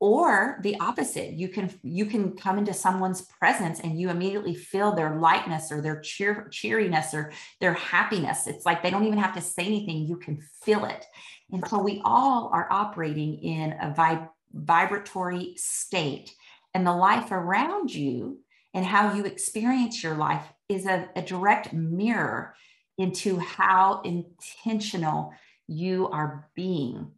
or 0.02 0.58
the 0.62 0.80
opposite 0.80 1.34
you 1.34 1.46
can 1.46 1.70
you 1.82 2.06
can 2.06 2.34
come 2.34 2.58
into 2.58 2.72
someone's 2.72 3.20
presence 3.20 3.80
and 3.80 4.00
you 4.00 4.08
immediately 4.08 4.54
feel 4.54 4.92
their 4.92 5.16
lightness 5.16 5.70
or 5.70 5.82
their 5.82 6.00
cheer, 6.00 6.48
cheeriness 6.50 7.12
or 7.12 7.30
their 7.60 7.74
happiness 7.74 8.46
it's 8.46 8.64
like 8.64 8.82
they 8.82 8.90
don't 8.90 9.04
even 9.04 9.18
have 9.18 9.34
to 9.34 9.42
say 9.42 9.64
anything 9.64 10.06
you 10.06 10.16
can 10.16 10.40
feel 10.62 10.86
it 10.86 11.04
and 11.52 11.66
so 11.68 11.78
we 11.78 12.00
all 12.02 12.50
are 12.52 12.66
operating 12.70 13.34
in 13.42 13.72
a 13.72 13.92
vib- 13.96 14.30
vibratory 14.54 15.52
state 15.56 16.32
and 16.72 16.86
the 16.86 16.92
life 16.92 17.30
around 17.30 17.94
you 17.94 18.38
and 18.74 18.84
how 18.84 19.14
you 19.14 19.24
experience 19.24 20.02
your 20.02 20.14
life 20.14 20.46
is 20.68 20.86
a, 20.86 21.08
a 21.16 21.22
direct 21.22 21.72
mirror 21.72 22.54
into 22.98 23.38
how 23.38 24.02
intentional 24.02 25.32
you 25.66 26.08
are 26.08 26.48
being 26.54 27.10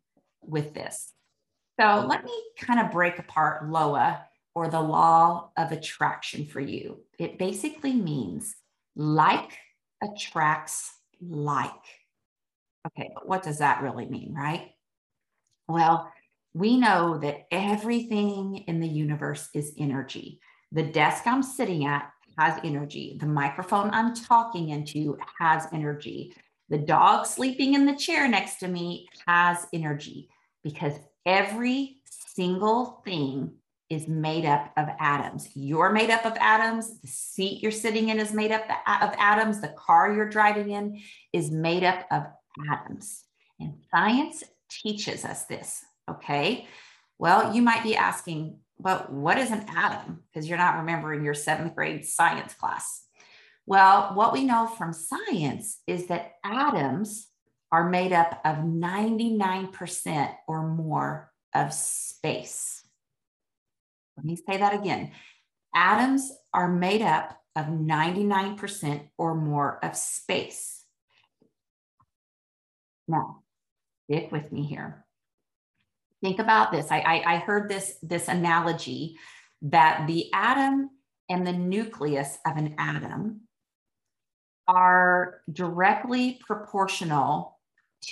with 0.42 0.74
this 0.74 1.12
so 1.80 2.06
let 2.08 2.24
me 2.24 2.32
kind 2.60 2.80
of 2.80 2.92
break 2.92 3.18
apart 3.18 3.68
LOA 3.68 4.24
or 4.54 4.68
the 4.68 4.80
law 4.80 5.50
of 5.56 5.72
attraction 5.72 6.46
for 6.46 6.60
you. 6.60 7.00
It 7.18 7.38
basically 7.38 7.94
means 7.94 8.54
like 8.94 9.58
attracts 10.02 10.92
like. 11.20 11.70
Okay, 12.86 13.10
but 13.14 13.26
what 13.26 13.42
does 13.42 13.58
that 13.58 13.82
really 13.82 14.06
mean, 14.06 14.34
right? 14.34 14.72
Well, 15.68 16.12
we 16.52 16.76
know 16.76 17.18
that 17.18 17.46
everything 17.50 18.64
in 18.66 18.80
the 18.80 18.88
universe 18.88 19.48
is 19.54 19.72
energy. 19.78 20.40
The 20.72 20.82
desk 20.82 21.26
I'm 21.26 21.42
sitting 21.42 21.84
at 21.84 22.10
has 22.38 22.58
energy. 22.64 23.18
The 23.20 23.26
microphone 23.26 23.90
I'm 23.92 24.14
talking 24.14 24.70
into 24.70 25.18
has 25.38 25.68
energy. 25.72 26.34
The 26.70 26.78
dog 26.78 27.26
sleeping 27.26 27.74
in 27.74 27.84
the 27.84 27.94
chair 27.94 28.26
next 28.26 28.56
to 28.60 28.68
me 28.68 29.06
has 29.26 29.66
energy 29.72 30.30
because 30.64 30.94
every 31.26 31.96
single 32.06 33.02
thing 33.04 33.52
is 33.90 34.08
made 34.08 34.46
up 34.46 34.72
of 34.78 34.88
atoms. 34.98 35.50
You're 35.54 35.92
made 35.92 36.08
up 36.08 36.24
of 36.24 36.32
atoms. 36.40 36.98
The 37.00 37.08
seat 37.08 37.62
you're 37.62 37.70
sitting 37.70 38.08
in 38.08 38.18
is 38.18 38.32
made 38.32 38.50
up 38.50 38.62
of 38.62 39.14
atoms. 39.18 39.60
The 39.60 39.74
car 39.76 40.14
you're 40.14 40.30
driving 40.30 40.70
in 40.70 41.02
is 41.34 41.50
made 41.50 41.84
up 41.84 42.06
of 42.10 42.24
atoms. 42.70 43.24
And 43.60 43.74
science 43.90 44.42
teaches 44.70 45.26
us 45.26 45.44
this. 45.44 45.84
Okay. 46.10 46.66
Well, 47.18 47.54
you 47.54 47.60
might 47.60 47.82
be 47.82 47.94
asking, 47.94 48.60
but 48.82 49.12
what 49.12 49.38
is 49.38 49.50
an 49.50 49.64
atom? 49.68 50.24
Because 50.32 50.48
you're 50.48 50.58
not 50.58 50.78
remembering 50.78 51.24
your 51.24 51.34
seventh 51.34 51.74
grade 51.74 52.04
science 52.04 52.54
class. 52.54 53.04
Well, 53.64 54.12
what 54.14 54.32
we 54.32 54.44
know 54.44 54.66
from 54.66 54.92
science 54.92 55.80
is 55.86 56.08
that 56.08 56.32
atoms 56.44 57.28
are 57.70 57.88
made 57.88 58.12
up 58.12 58.40
of 58.44 58.56
99% 58.56 60.34
or 60.48 60.68
more 60.68 61.30
of 61.54 61.72
space. 61.72 62.82
Let 64.16 64.26
me 64.26 64.36
say 64.36 64.58
that 64.58 64.74
again. 64.74 65.12
Atoms 65.74 66.32
are 66.52 66.68
made 66.68 67.02
up 67.02 67.38
of 67.54 67.66
99% 67.66 69.08
or 69.16 69.34
more 69.34 69.78
of 69.82 69.96
space. 69.96 70.84
Now, 73.08 73.42
stick 74.04 74.32
with 74.32 74.52
me 74.52 74.64
here. 74.64 75.01
Think 76.22 76.38
about 76.38 76.70
this. 76.70 76.90
I, 76.90 77.00
I, 77.00 77.34
I 77.34 77.36
heard 77.38 77.68
this, 77.68 77.98
this 78.02 78.28
analogy 78.28 79.16
that 79.62 80.06
the 80.06 80.32
atom 80.32 80.90
and 81.28 81.46
the 81.46 81.52
nucleus 81.52 82.38
of 82.46 82.56
an 82.56 82.74
atom 82.78 83.42
are 84.68 85.40
directly 85.52 86.40
proportional 86.46 87.58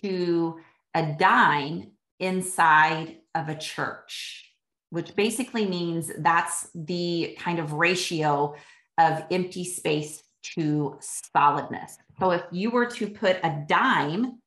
to 0.02 0.59
a 0.95 1.14
dime 1.19 1.93
inside 2.19 3.19
of 3.35 3.49
a 3.49 3.55
church, 3.55 4.55
which 4.90 5.14
basically 5.14 5.67
means 5.67 6.11
that's 6.19 6.69
the 6.75 7.37
kind 7.38 7.61
of 7.61 7.75
ratio 7.75 8.55
of 8.99 9.23
empty 9.31 9.64
space 9.64 10.23
to 10.43 10.99
solidness. 11.00 11.97
So 12.19 12.33
if 12.33 12.43
you 12.50 12.71
were 12.71 12.87
to 12.87 13.09
put 13.09 13.37
a 13.45 13.64
dime 13.69 14.40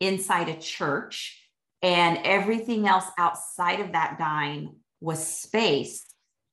inside 0.00 0.48
a 0.48 0.56
church 0.56 1.41
and 1.82 2.18
everything 2.24 2.86
else 2.86 3.06
outside 3.18 3.80
of 3.80 3.92
that 3.92 4.18
dime 4.18 4.76
was 5.00 5.26
space, 5.26 6.04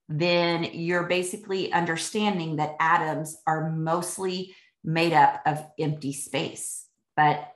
then 0.07 0.63
you're 0.63 1.03
basically 1.03 1.71
understanding 1.71 2.55
that 2.55 2.75
atoms 2.79 3.37
are 3.45 3.69
mostly 3.69 4.55
made 4.83 5.13
up 5.13 5.41
of 5.45 5.63
empty 5.77 6.13
space. 6.13 6.85
But 7.15 7.53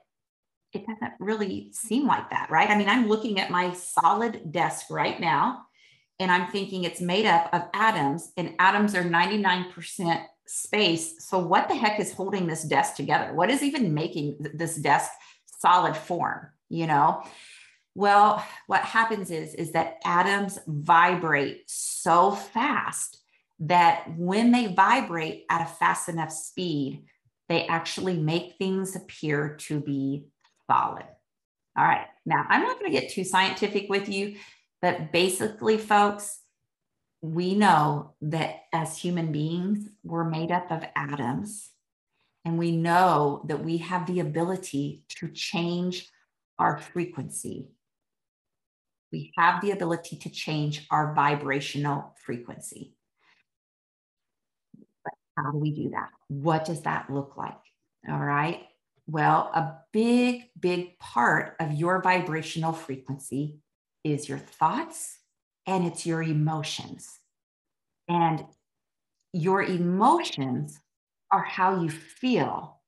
it 0.71 0.85
doesn't 0.85 1.13
really 1.19 1.69
seem 1.71 2.07
like 2.07 2.29
that, 2.29 2.49
right? 2.49 2.69
I 2.69 2.77
mean, 2.77 2.89
I'm 2.89 3.07
looking 3.07 3.39
at 3.39 3.49
my 3.49 3.73
solid 3.73 4.51
desk 4.51 4.87
right 4.89 5.19
now 5.19 5.65
and 6.19 6.31
I'm 6.31 6.47
thinking 6.47 6.83
it's 6.83 7.01
made 7.01 7.25
up 7.25 7.49
of 7.53 7.63
atoms, 7.73 8.31
and 8.37 8.55
atoms 8.59 8.95
are 8.95 9.03
99% 9.03 10.25
space. 10.45 11.15
So, 11.27 11.39
what 11.39 11.67
the 11.67 11.75
heck 11.75 11.99
is 11.99 12.13
holding 12.13 12.47
this 12.47 12.63
desk 12.63 12.95
together? 12.95 13.33
What 13.33 13.49
is 13.49 13.63
even 13.63 13.93
making 13.93 14.37
this 14.53 14.75
desk 14.75 15.11
solid 15.59 15.97
form? 15.97 16.47
You 16.69 16.87
know? 16.87 17.23
Well, 17.95 18.45
what 18.67 18.81
happens 18.81 19.29
is, 19.29 19.53
is 19.53 19.71
that 19.73 19.97
atoms 20.03 20.59
vibrate 20.67 21.63
so 21.67 22.31
fast 22.31 23.19
that 23.59 24.17
when 24.17 24.51
they 24.51 24.67
vibrate 24.67 25.45
at 25.49 25.61
a 25.61 25.65
fast 25.65 26.09
enough 26.09 26.31
speed, 26.31 27.05
they 27.49 27.67
actually 27.67 28.17
make 28.17 28.55
things 28.57 28.95
appear 28.95 29.55
to 29.61 29.79
be 29.79 30.25
solid. 30.69 31.05
All 31.77 31.85
right. 31.85 32.07
Now, 32.25 32.45
I'm 32.49 32.63
not 32.63 32.79
going 32.79 32.91
to 32.91 32.99
get 32.99 33.11
too 33.11 33.23
scientific 33.23 33.89
with 33.89 34.09
you, 34.09 34.37
but 34.81 35.11
basically, 35.11 35.77
folks, 35.77 36.39
we 37.21 37.55
know 37.55 38.13
that 38.21 38.63
as 38.73 38.97
human 38.97 39.31
beings, 39.31 39.87
we're 40.03 40.29
made 40.29 40.51
up 40.51 40.71
of 40.71 40.83
atoms. 40.95 41.69
And 42.45 42.57
we 42.57 42.71
know 42.71 43.43
that 43.47 43.63
we 43.63 43.77
have 43.77 44.05
the 44.05 44.19
ability 44.19 45.05
to 45.09 45.29
change 45.29 46.09
our 46.59 46.77
frequency. 46.77 47.69
We 49.13 49.31
have 49.37 49.61
the 49.61 49.71
ability 49.71 50.17
to 50.17 50.29
change 50.31 50.87
our 50.89 51.13
vibrational 51.13 52.15
frequency. 52.25 52.95
But 55.05 55.13
how 55.37 55.51
do 55.51 55.59
we 55.59 55.71
do 55.71 55.91
that? 55.91 56.09
What 56.29 56.65
does 56.65 56.81
that 56.81 57.11
look 57.11 57.37
like? 57.37 57.59
All 58.09 58.19
right. 58.19 58.63
Well, 59.05 59.51
a 59.53 59.75
big, 59.91 60.49
big 60.59 60.97
part 60.97 61.55
of 61.59 61.73
your 61.73 62.01
vibrational 62.01 62.73
frequency 62.73 63.59
is 64.03 64.27
your 64.27 64.39
thoughts 64.39 65.19
and 65.67 65.85
it's 65.85 66.07
your 66.07 66.23
emotions. 66.23 67.19
And 68.09 68.43
your 69.31 69.61
emotions 69.61 70.79
are 71.31 71.43
how 71.43 71.81
you 71.81 71.89
feel, 71.89 72.81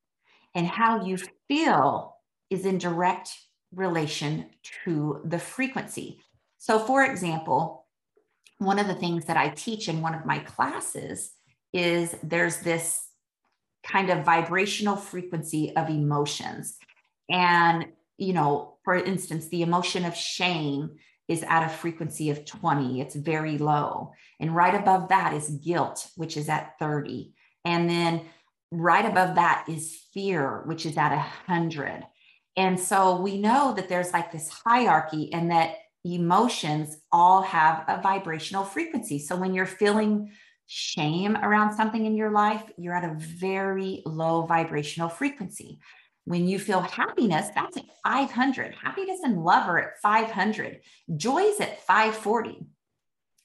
and 0.55 0.67
how 0.67 1.05
you 1.05 1.17
feel 1.47 2.17
is 2.49 2.65
in 2.65 2.77
direct 2.79 3.29
relation 3.75 4.49
to 4.83 5.21
the 5.25 5.39
frequency. 5.39 6.21
So, 6.57 6.79
for 6.79 7.03
example, 7.03 7.85
one 8.57 8.79
of 8.79 8.87
the 8.87 8.95
things 8.95 9.25
that 9.25 9.37
I 9.37 9.49
teach 9.49 9.89
in 9.89 10.01
one 10.01 10.15
of 10.15 10.25
my 10.25 10.39
classes 10.39 11.31
is 11.73 12.15
there's 12.23 12.61
this 12.61 13.07
kind 13.83 14.09
of 14.09 14.25
vibrational 14.25 14.95
frequency 14.95 15.75
of 15.75 15.89
emotions. 15.89 16.77
And, 17.29 17.87
you 18.17 18.33
know, 18.33 18.77
for 18.83 18.95
instance, 18.95 19.49
the 19.49 19.61
emotion 19.61 20.05
of 20.05 20.15
shame 20.15 20.97
is 21.27 21.43
at 21.43 21.65
a 21.65 21.69
frequency 21.69 22.29
of 22.29 22.45
20, 22.45 23.01
it's 23.01 23.15
very 23.15 23.57
low. 23.57 24.13
And 24.39 24.55
right 24.55 24.75
above 24.75 25.09
that 25.09 25.33
is 25.33 25.49
guilt, 25.49 26.07
which 26.15 26.37
is 26.37 26.49
at 26.49 26.77
30. 26.79 27.33
And 27.63 27.89
then 27.89 28.21
right 28.71 29.05
above 29.05 29.35
that 29.35 29.65
is 29.67 29.99
fear, 30.13 30.61
which 30.65 30.85
is 30.85 30.97
at 30.97 31.15
100. 31.15 32.05
And 32.57 32.79
so 32.79 33.19
we 33.19 33.37
know 33.37 33.73
that 33.73 33.89
there's 33.89 34.13
like 34.13 34.31
this 34.31 34.49
hierarchy 34.49 35.31
and 35.33 35.51
that 35.51 35.75
emotions 36.05 36.97
all 37.11 37.41
have 37.41 37.83
a 37.87 38.01
vibrational 38.01 38.63
frequency. 38.63 39.19
So 39.19 39.35
when 39.35 39.53
you're 39.53 39.65
feeling 39.65 40.31
shame 40.67 41.35
around 41.37 41.75
something 41.75 42.05
in 42.05 42.15
your 42.15 42.31
life, 42.31 42.63
you're 42.77 42.95
at 42.95 43.03
a 43.03 43.15
very 43.17 44.01
low 44.05 44.43
vibrational 44.43 45.09
frequency. 45.09 45.79
When 46.25 46.47
you 46.47 46.57
feel 46.57 46.81
happiness, 46.81 47.49
that's 47.53 47.77
at 47.77 47.85
500. 48.03 48.73
Happiness 48.81 49.19
and 49.23 49.43
love 49.43 49.67
are 49.67 49.79
at 49.79 50.01
500. 50.01 50.81
Joy 51.15 51.39
is 51.39 51.59
at 51.59 51.81
540. 51.81 52.65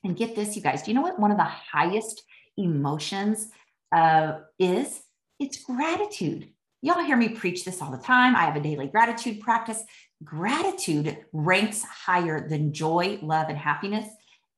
And 0.03 0.17
get 0.17 0.35
this, 0.35 0.57
you 0.57 0.63
guys, 0.63 0.83
do 0.83 0.91
you 0.91 0.95
know 0.95 1.03
what 1.03 1.19
one 1.19 1.31
of 1.31 1.37
the 1.37 1.45
highest 1.45 2.23
emotions 2.57 3.49
uh, 3.95 4.39
is? 4.59 5.03
It's 5.39 5.63
gratitude. 5.63 6.49
Y'all 6.83 7.05
hear 7.05 7.17
me 7.17 7.29
preach 7.29 7.65
this 7.65 7.83
all 7.83 7.91
the 7.91 7.99
time. 7.99 8.35
I 8.35 8.45
have 8.45 8.57
a 8.57 8.61
daily 8.61 8.87
gratitude 8.87 9.41
practice. 9.41 9.83
Gratitude 10.25 11.19
ranks 11.33 11.83
higher 11.83 12.49
than 12.49 12.73
joy, 12.73 13.19
love, 13.23 13.49
and 13.49 13.59
happiness. 13.59 14.09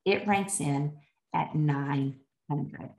It 0.04 0.26
ranks 0.26 0.60
in 0.60 0.96
at 1.34 1.54
900. 1.54 2.90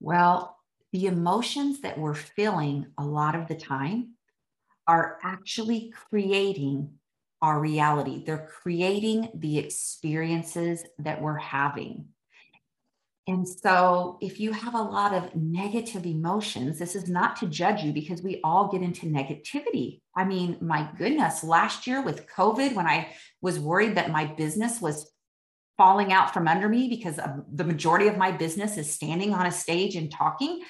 Well, 0.00 0.56
the 0.92 1.06
emotions 1.06 1.80
that 1.80 1.98
we're 1.98 2.14
feeling 2.14 2.86
a 2.98 3.04
lot 3.04 3.34
of 3.34 3.48
the 3.48 3.56
time 3.56 4.14
are 4.86 5.18
actually 5.22 5.92
creating 6.10 6.92
our 7.40 7.58
reality. 7.58 8.22
They're 8.24 8.48
creating 8.62 9.30
the 9.34 9.58
experiences 9.58 10.84
that 10.98 11.20
we're 11.20 11.38
having. 11.38 12.06
And 13.28 13.46
so, 13.46 14.18
if 14.20 14.40
you 14.40 14.50
have 14.50 14.74
a 14.74 14.82
lot 14.82 15.14
of 15.14 15.36
negative 15.36 16.06
emotions, 16.06 16.78
this 16.78 16.96
is 16.96 17.08
not 17.08 17.36
to 17.36 17.46
judge 17.46 17.82
you 17.84 17.92
because 17.92 18.20
we 18.20 18.40
all 18.42 18.68
get 18.68 18.82
into 18.82 19.06
negativity. 19.06 20.00
I 20.16 20.24
mean, 20.24 20.58
my 20.60 20.90
goodness, 20.98 21.44
last 21.44 21.86
year 21.86 22.02
with 22.02 22.26
COVID, 22.26 22.74
when 22.74 22.86
I 22.86 23.14
was 23.40 23.60
worried 23.60 23.94
that 23.94 24.10
my 24.10 24.26
business 24.26 24.80
was 24.80 25.12
falling 25.78 26.12
out 26.12 26.34
from 26.34 26.48
under 26.48 26.68
me 26.68 26.88
because 26.88 27.18
the 27.52 27.64
majority 27.64 28.08
of 28.08 28.16
my 28.16 28.32
business 28.32 28.76
is 28.76 28.92
standing 28.92 29.32
on 29.32 29.46
a 29.46 29.52
stage 29.52 29.94
and 29.94 30.10
talking, 30.10 30.60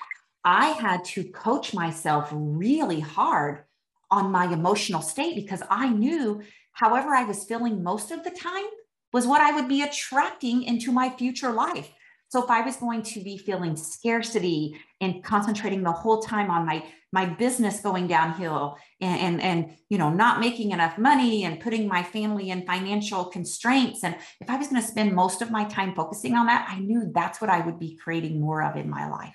I 0.45 0.69
had 0.69 1.05
to 1.07 1.25
coach 1.25 1.73
myself 1.73 2.29
really 2.33 3.01
hard 3.01 3.65
on 4.11 4.31
my 4.31 4.53
emotional 4.53 5.01
state 5.01 5.37
because 5.37 5.63
I 5.71 5.89
knew 5.89 6.43
however 6.73 7.15
I 7.15 7.25
was 7.25 7.45
feeling 7.45 7.83
most 7.83 8.11
of 8.11 8.25
the 8.25 8.31
time 8.31 8.67
was 9.13 9.27
what 9.27 9.41
I 9.41 9.53
would 9.53 9.69
be 9.69 9.83
attracting 9.83 10.63
into 10.65 10.93
my 10.93 11.11
future 11.11 11.51
life. 11.51 11.91
So 12.33 12.43
if 12.43 12.49
I 12.49 12.63
was 12.63 12.77
going 12.77 13.03
to 13.03 13.21
be 13.21 13.37
feeling 13.37 13.77
scarcity 13.77 14.81
and 15.03 15.23
concentrating 15.23 15.83
the 15.83 15.93
whole 15.93 16.23
time 16.23 16.51
on 16.51 16.65
my 16.65 16.83
my 17.13 17.27
business 17.27 17.81
going 17.81 18.07
downhill 18.07 18.79
and, 19.03 19.21
and 19.21 19.43
and 19.43 19.77
you 19.91 19.99
know 19.99 20.09
not 20.09 20.41
making 20.41 20.71
enough 20.71 20.97
money 20.97 21.45
and 21.45 21.61
putting 21.61 21.87
my 21.87 22.03
family 22.03 22.49
in 22.49 22.65
financial 22.65 23.27
constraints 23.27 24.03
and 24.03 24.17
if 24.41 24.49
I 24.49 24.57
was 24.57 24.69
going 24.69 24.81
to 24.81 24.89
spend 24.89 25.13
most 25.13 25.43
of 25.43 25.51
my 25.51 25.65
time 25.65 25.95
focusing 25.95 26.35
on 26.35 26.47
that, 26.47 26.67
I 26.71 26.79
knew 26.79 27.13
that's 27.15 27.43
what 27.43 27.51
I 27.51 27.61
would 27.61 27.79
be 27.79 27.99
creating 28.03 28.41
more 28.41 28.63
of 28.63 28.77
in 28.77 28.89
my 28.89 29.11
life. 29.11 29.35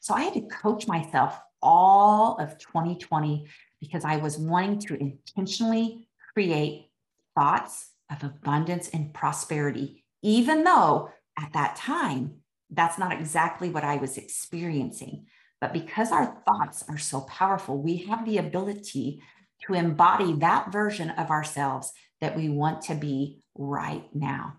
So 0.00 0.12
I 0.12 0.24
had 0.24 0.34
to 0.34 0.42
coach 0.42 0.86
myself 0.86 1.40
all 1.62 2.36
of 2.36 2.58
2020 2.58 3.46
because 3.80 4.04
I 4.04 4.18
was 4.18 4.36
wanting 4.36 4.80
to 4.80 4.96
intentionally 5.00 6.08
create 6.34 6.90
thoughts 7.34 7.92
of 8.10 8.22
abundance 8.22 8.90
and 8.90 9.14
prosperity, 9.14 10.04
even 10.20 10.62
though 10.62 11.08
at 11.38 11.52
that 11.52 11.76
time, 11.76 12.36
that's 12.70 12.98
not 12.98 13.12
exactly 13.12 13.68
what 13.70 13.84
I 13.84 13.96
was 13.96 14.16
experiencing. 14.16 15.26
But 15.60 15.72
because 15.72 16.12
our 16.12 16.42
thoughts 16.44 16.84
are 16.88 16.98
so 16.98 17.22
powerful, 17.22 17.80
we 17.80 17.98
have 18.08 18.24
the 18.24 18.38
ability 18.38 19.22
to 19.66 19.74
embody 19.74 20.32
that 20.34 20.72
version 20.72 21.10
of 21.10 21.30
ourselves 21.30 21.92
that 22.20 22.36
we 22.36 22.48
want 22.48 22.82
to 22.82 22.94
be 22.94 23.42
right 23.54 24.04
now. 24.14 24.54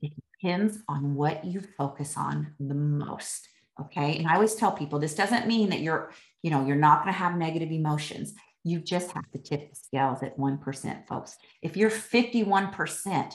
It 0.00 0.12
depends 0.40 0.78
on 0.88 1.14
what 1.14 1.44
you 1.44 1.62
focus 1.76 2.16
on 2.16 2.54
the 2.58 2.74
most. 2.74 3.48
Okay. 3.80 4.16
And 4.16 4.26
I 4.26 4.34
always 4.34 4.54
tell 4.54 4.72
people 4.72 4.98
this 4.98 5.14
doesn't 5.14 5.46
mean 5.46 5.70
that 5.70 5.80
you're, 5.80 6.12
you 6.42 6.50
know, 6.50 6.64
you're 6.64 6.76
not 6.76 7.02
going 7.02 7.12
to 7.12 7.18
have 7.18 7.36
negative 7.36 7.70
emotions. 7.70 8.34
You 8.64 8.80
just 8.80 9.10
have 9.12 9.30
to 9.32 9.38
tip 9.38 9.70
the 9.70 9.76
scales 9.76 10.22
at 10.22 10.38
1%, 10.38 11.06
folks. 11.06 11.36
If 11.62 11.76
you're 11.76 11.90
51% 11.90 13.34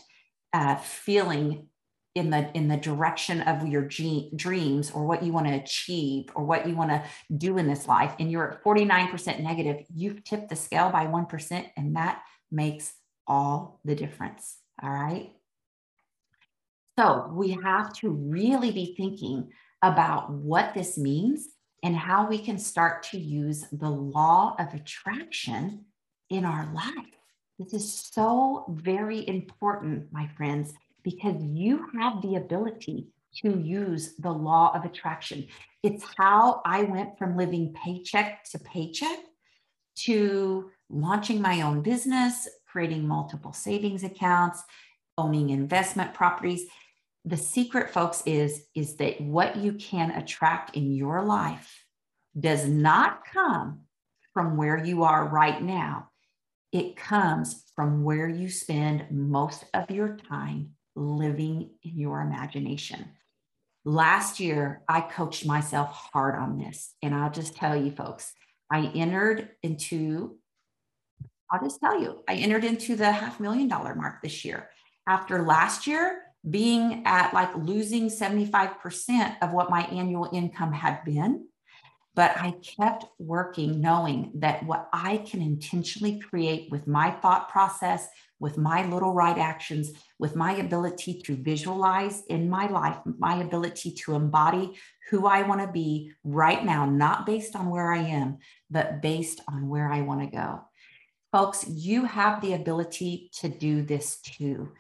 uh, 0.53 0.75
feeling 0.77 1.67
in 2.15 2.29
the 2.29 2.51
in 2.55 2.67
the 2.67 2.77
direction 2.77 3.41
of 3.41 3.65
your 3.67 3.87
dreams 4.35 4.91
or 4.91 5.05
what 5.05 5.23
you 5.23 5.31
want 5.31 5.47
to 5.47 5.53
achieve 5.53 6.25
or 6.35 6.43
what 6.43 6.67
you 6.67 6.75
want 6.75 6.89
to 6.89 7.01
do 7.37 7.57
in 7.57 7.67
this 7.67 7.87
life 7.87 8.13
and 8.19 8.29
you're 8.29 8.51
at 8.51 8.63
49% 8.63 9.41
negative 9.41 9.85
you've 9.95 10.21
tipped 10.25 10.49
the 10.49 10.55
scale 10.55 10.89
by 10.89 11.05
1% 11.05 11.65
and 11.77 11.95
that 11.95 12.21
makes 12.51 12.93
all 13.27 13.79
the 13.85 13.95
difference 13.95 14.57
all 14.81 14.89
right? 14.89 15.31
So 16.97 17.31
we 17.33 17.57
have 17.63 17.93
to 17.99 18.09
really 18.09 18.71
be 18.71 18.93
thinking 18.97 19.49
about 19.81 20.31
what 20.31 20.73
this 20.73 20.97
means 20.97 21.47
and 21.83 21.95
how 21.95 22.27
we 22.27 22.37
can 22.37 22.59
start 22.59 23.03
to 23.03 23.17
use 23.17 23.65
the 23.71 23.89
law 23.89 24.55
of 24.59 24.73
attraction 24.73 25.85
in 26.29 26.45
our 26.45 26.71
life. 26.73 26.93
This 27.57 27.73
is 27.73 27.93
so 27.93 28.65
very 28.69 29.27
important 29.27 30.11
my 30.11 30.27
friends 30.35 30.73
because 31.03 31.41
you 31.43 31.87
have 31.99 32.21
the 32.21 32.35
ability 32.35 33.07
to 33.37 33.59
use 33.59 34.15
the 34.17 34.31
law 34.31 34.71
of 34.75 34.85
attraction. 34.85 35.47
It's 35.83 36.03
how 36.17 36.61
I 36.65 36.83
went 36.83 37.17
from 37.17 37.37
living 37.37 37.73
paycheck 37.73 38.43
to 38.51 38.59
paycheck 38.59 39.19
to 39.95 40.69
launching 40.89 41.41
my 41.41 41.61
own 41.61 41.81
business, 41.81 42.47
creating 42.65 43.07
multiple 43.07 43.53
savings 43.53 44.03
accounts, 44.03 44.63
owning 45.17 45.49
investment 45.49 46.13
properties. 46.13 46.65
The 47.25 47.37
secret, 47.37 47.91
folks, 47.91 48.23
is, 48.25 48.65
is 48.75 48.97
that 48.97 49.21
what 49.21 49.57
you 49.57 49.73
can 49.73 50.11
attract 50.11 50.75
in 50.75 50.93
your 50.93 51.23
life 51.23 51.85
does 52.39 52.67
not 52.67 53.25
come 53.25 53.81
from 54.33 54.57
where 54.57 54.83
you 54.83 55.03
are 55.03 55.27
right 55.27 55.61
now. 55.61 56.09
It 56.71 56.95
comes 56.95 57.65
from 57.75 58.03
where 58.03 58.29
you 58.29 58.49
spend 58.49 59.05
most 59.11 59.65
of 59.73 59.91
your 59.91 60.17
time 60.29 60.71
living 61.01 61.71
in 61.83 61.97
your 61.97 62.21
imagination. 62.21 63.11
Last 63.83 64.39
year, 64.39 64.83
I 64.87 65.01
coached 65.01 65.45
myself 65.45 66.09
hard 66.13 66.35
on 66.35 66.57
this. 66.57 66.93
And 67.01 67.15
I'll 67.15 67.31
just 67.31 67.55
tell 67.55 67.75
you, 67.75 67.91
folks, 67.91 68.31
I 68.71 68.91
entered 68.93 69.49
into, 69.63 70.37
I'll 71.51 71.61
just 71.61 71.79
tell 71.79 71.99
you, 71.99 72.23
I 72.29 72.35
entered 72.35 72.63
into 72.63 72.95
the 72.95 73.11
half 73.11 73.39
million 73.39 73.67
dollar 73.67 73.95
mark 73.95 74.21
this 74.21 74.45
year. 74.45 74.69
After 75.07 75.43
last 75.43 75.87
year 75.87 76.21
being 76.47 77.03
at 77.05 77.33
like 77.33 77.55
losing 77.55 78.07
75% 78.07 79.37
of 79.41 79.51
what 79.51 79.69
my 79.69 79.81
annual 79.83 80.29
income 80.31 80.73
had 80.73 81.03
been, 81.03 81.47
but 82.13 82.35
I 82.37 82.55
kept 82.61 83.05
working 83.19 83.79
knowing 83.79 84.31
that 84.35 84.65
what 84.65 84.89
I 84.91 85.17
can 85.17 85.41
intentionally 85.41 86.19
create 86.19 86.69
with 86.69 86.87
my 86.87 87.11
thought 87.11 87.49
process, 87.49 88.07
with 88.39 88.57
my 88.57 88.85
little 88.85 89.13
right 89.13 89.37
actions, 89.37 89.91
with 90.19 90.35
my 90.35 90.53
ability 90.53 91.21
to 91.25 91.35
visualize 91.35 92.23
in 92.27 92.49
my 92.49 92.67
life, 92.67 92.97
my 93.05 93.35
ability 93.35 93.91
to 93.91 94.15
embody 94.15 94.77
who 95.09 95.25
I 95.27 95.43
want 95.43 95.61
to 95.61 95.71
be 95.71 96.11
right 96.23 96.63
now, 96.63 96.85
not 96.85 97.25
based 97.25 97.55
on 97.55 97.69
where 97.69 97.93
I 97.93 97.99
am, 97.99 98.39
but 98.69 99.01
based 99.01 99.41
on 99.47 99.69
where 99.69 99.91
I 99.91 100.01
want 100.01 100.21
to 100.21 100.35
go. 100.35 100.61
Folks, 101.31 101.65
you 101.67 102.03
have 102.03 102.41
the 102.41 102.53
ability 102.53 103.29
to 103.39 103.47
do 103.47 103.83
this 103.83 104.19
too. 104.19 104.71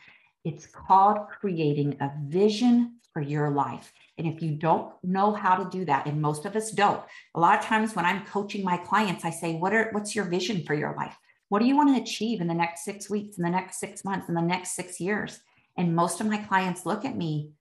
It's 0.43 0.65
called 0.65 1.29
creating 1.39 1.97
a 2.01 2.11
vision 2.25 2.97
for 3.13 3.21
your 3.21 3.51
life. 3.51 3.93
And 4.21 4.31
if 4.31 4.39
you 4.39 4.51
don't 4.51 4.93
know 5.03 5.33
how 5.33 5.55
to 5.55 5.67
do 5.71 5.83
that, 5.85 6.05
and 6.05 6.21
most 6.21 6.45
of 6.45 6.55
us 6.55 6.69
don't, 6.69 7.01
a 7.33 7.39
lot 7.39 7.57
of 7.57 7.65
times 7.65 7.95
when 7.95 8.05
I'm 8.05 8.23
coaching 8.23 8.63
my 8.63 8.77
clients, 8.77 9.25
I 9.25 9.31
say, 9.31 9.55
what 9.55 9.73
are 9.73 9.89
what's 9.93 10.15
your 10.15 10.25
vision 10.25 10.63
for 10.63 10.75
your 10.75 10.95
life? 10.95 11.17
What 11.49 11.57
do 11.57 11.65
you 11.65 11.75
want 11.75 11.95
to 11.95 11.99
achieve 11.99 12.39
in 12.39 12.45
the 12.45 12.53
next 12.53 12.85
six 12.85 13.09
weeks, 13.09 13.39
in 13.39 13.43
the 13.43 13.49
next 13.49 13.79
six 13.79 14.05
months, 14.05 14.29
in 14.29 14.35
the 14.35 14.41
next 14.41 14.75
six 14.75 14.99
years? 14.99 15.39
And 15.75 15.95
most 15.95 16.21
of 16.21 16.27
my 16.27 16.37
clients 16.37 16.85
look 16.85 17.03
at 17.03 17.17
me 17.17 17.53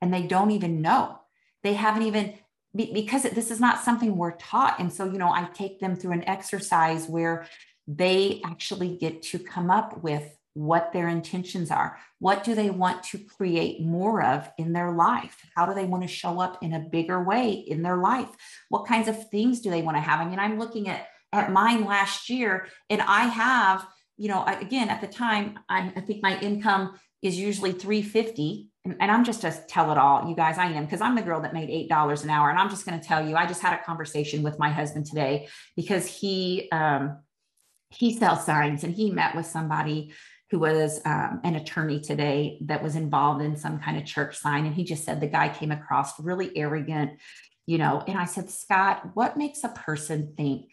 and 0.00 0.14
they 0.14 0.22
don't 0.22 0.50
even 0.50 0.80
know. 0.80 1.20
They 1.62 1.74
haven't 1.74 2.04
even 2.04 2.38
because 2.74 3.24
this 3.24 3.50
is 3.50 3.60
not 3.60 3.84
something 3.84 4.16
we're 4.16 4.36
taught. 4.36 4.80
And 4.80 4.90
so, 4.90 5.04
you 5.04 5.18
know, 5.18 5.28
I 5.28 5.44
take 5.52 5.78
them 5.78 5.94
through 5.94 6.12
an 6.12 6.26
exercise 6.26 7.06
where 7.06 7.46
they 7.86 8.40
actually 8.46 8.96
get 8.96 9.20
to 9.24 9.38
come 9.38 9.70
up 9.70 10.02
with 10.02 10.37
what 10.58 10.92
their 10.92 11.06
intentions 11.06 11.70
are. 11.70 11.96
What 12.18 12.42
do 12.42 12.56
they 12.56 12.68
want 12.68 13.04
to 13.04 13.18
create 13.18 13.80
more 13.80 14.22
of 14.22 14.50
in 14.58 14.72
their 14.72 14.90
life? 14.90 15.36
How 15.54 15.66
do 15.66 15.74
they 15.74 15.84
want 15.84 16.02
to 16.02 16.08
show 16.08 16.40
up 16.40 16.62
in 16.62 16.72
a 16.72 16.80
bigger 16.80 17.22
way 17.22 17.52
in 17.52 17.82
their 17.82 17.96
life? 17.96 18.28
What 18.68 18.86
kinds 18.86 19.06
of 19.06 19.30
things 19.30 19.60
do 19.60 19.70
they 19.70 19.82
want 19.82 19.96
to 19.96 20.00
have? 20.00 20.20
I 20.20 20.28
mean, 20.28 20.40
I'm 20.40 20.58
looking 20.58 20.88
at 20.88 21.06
at 21.32 21.52
mine 21.52 21.84
last 21.84 22.28
year 22.28 22.66
and 22.90 23.02
I 23.02 23.24
have, 23.24 23.86
you 24.16 24.28
know, 24.28 24.44
again 24.46 24.88
at 24.88 25.00
the 25.00 25.06
time 25.06 25.58
I, 25.68 25.92
I 25.94 26.00
think 26.00 26.22
my 26.22 26.40
income 26.40 26.98
is 27.22 27.38
usually 27.38 27.72
350 27.72 28.70
and, 28.84 28.96
and 28.98 29.10
I'm 29.10 29.24
just 29.24 29.44
a 29.44 29.52
tell 29.68 29.92
it 29.92 29.98
all, 29.98 30.28
you 30.28 30.34
guys, 30.34 30.58
I 30.58 30.66
am 30.66 30.86
because 30.86 31.02
I'm 31.02 31.14
the 31.14 31.22
girl 31.22 31.42
that 31.42 31.52
made 31.52 31.70
eight 31.70 31.88
dollars 31.88 32.24
an 32.24 32.30
hour. 32.30 32.50
And 32.50 32.58
I'm 32.58 32.70
just 32.70 32.86
going 32.86 32.98
to 32.98 33.06
tell 33.06 33.28
you, 33.28 33.36
I 33.36 33.46
just 33.46 33.60
had 33.60 33.78
a 33.78 33.84
conversation 33.84 34.42
with 34.42 34.58
my 34.58 34.70
husband 34.70 35.06
today 35.06 35.48
because 35.76 36.06
he 36.06 36.68
um 36.72 37.18
he 37.90 38.16
sells 38.16 38.44
signs 38.44 38.84
and 38.84 38.94
he 38.94 39.10
met 39.10 39.34
with 39.34 39.46
somebody 39.46 40.12
who 40.50 40.58
was 40.58 41.00
um, 41.04 41.40
an 41.44 41.56
attorney 41.56 42.00
today 42.00 42.58
that 42.62 42.82
was 42.82 42.96
involved 42.96 43.42
in 43.42 43.56
some 43.56 43.78
kind 43.78 43.98
of 43.98 44.06
church 44.06 44.36
sign. 44.38 44.64
And 44.64 44.74
he 44.74 44.84
just 44.84 45.04
said 45.04 45.20
the 45.20 45.26
guy 45.26 45.48
came 45.48 45.70
across 45.70 46.18
really 46.18 46.56
arrogant, 46.56 47.18
you 47.66 47.78
know. 47.78 48.02
And 48.06 48.18
I 48.18 48.24
said, 48.24 48.50
Scott, 48.50 49.10
what 49.14 49.36
makes 49.36 49.62
a 49.64 49.68
person 49.68 50.32
think 50.36 50.70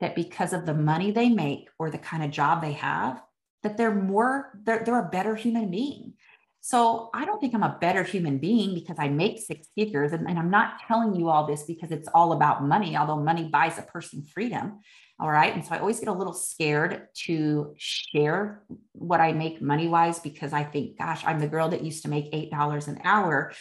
that 0.00 0.14
because 0.14 0.52
of 0.52 0.64
the 0.64 0.74
money 0.74 1.10
they 1.10 1.28
make 1.28 1.68
or 1.78 1.90
the 1.90 1.98
kind 1.98 2.24
of 2.24 2.30
job 2.30 2.62
they 2.62 2.72
have, 2.72 3.22
that 3.62 3.76
they're 3.76 3.94
more, 3.94 4.58
they're, 4.64 4.82
they're 4.84 5.06
a 5.06 5.10
better 5.10 5.34
human 5.34 5.70
being? 5.70 6.14
So 6.62 7.10
I 7.14 7.24
don't 7.24 7.40
think 7.40 7.54
I'm 7.54 7.62
a 7.62 7.78
better 7.80 8.02
human 8.02 8.38
being 8.38 8.74
because 8.74 8.96
I 8.98 9.08
make 9.08 9.38
six 9.38 9.68
figures. 9.74 10.12
And, 10.12 10.28
and, 10.28 10.38
I'm 10.38 10.50
not 10.50 10.80
telling 10.86 11.14
you 11.14 11.30
all 11.30 11.46
this 11.46 11.62
because 11.62 11.90
it's 11.90 12.08
all 12.12 12.32
about 12.32 12.64
money, 12.64 12.98
although 12.98 13.16
money 13.16 13.48
buys 13.48 13.78
a 13.78 13.82
person 13.82 14.24
freedom. 14.24 14.80
All 15.20 15.30
right. 15.30 15.54
And 15.54 15.62
so 15.62 15.74
I 15.74 15.78
always 15.78 16.00
get 16.00 16.08
a 16.08 16.14
little 16.14 16.32
scared 16.32 17.08
to 17.26 17.74
share 17.76 18.62
what 18.92 19.20
I 19.20 19.32
make 19.32 19.60
money 19.60 19.86
wise 19.86 20.18
because 20.18 20.54
I 20.54 20.64
think, 20.64 20.96
gosh, 20.98 21.22
I'm 21.26 21.40
the 21.40 21.46
girl 21.46 21.68
that 21.68 21.84
used 21.84 22.04
to 22.04 22.08
make 22.08 22.32
$8 22.32 22.88
an 22.88 23.00
hour. 23.04 23.52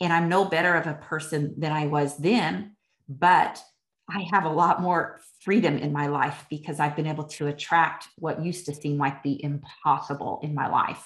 And 0.00 0.12
I'm 0.12 0.28
no 0.28 0.44
better 0.44 0.74
of 0.74 0.86
a 0.86 0.94
person 0.94 1.54
than 1.58 1.72
I 1.72 1.86
was 1.86 2.16
then, 2.18 2.76
but 3.08 3.60
I 4.08 4.28
have 4.30 4.44
a 4.44 4.50
lot 4.50 4.80
more 4.80 5.20
freedom 5.40 5.76
in 5.76 5.92
my 5.92 6.06
life 6.06 6.46
because 6.48 6.78
I've 6.78 6.94
been 6.94 7.08
able 7.08 7.24
to 7.24 7.48
attract 7.48 8.06
what 8.16 8.44
used 8.44 8.66
to 8.66 8.74
seem 8.74 8.96
like 8.96 9.24
the 9.24 9.42
impossible 9.42 10.38
in 10.44 10.54
my 10.54 10.68
life. 10.68 11.04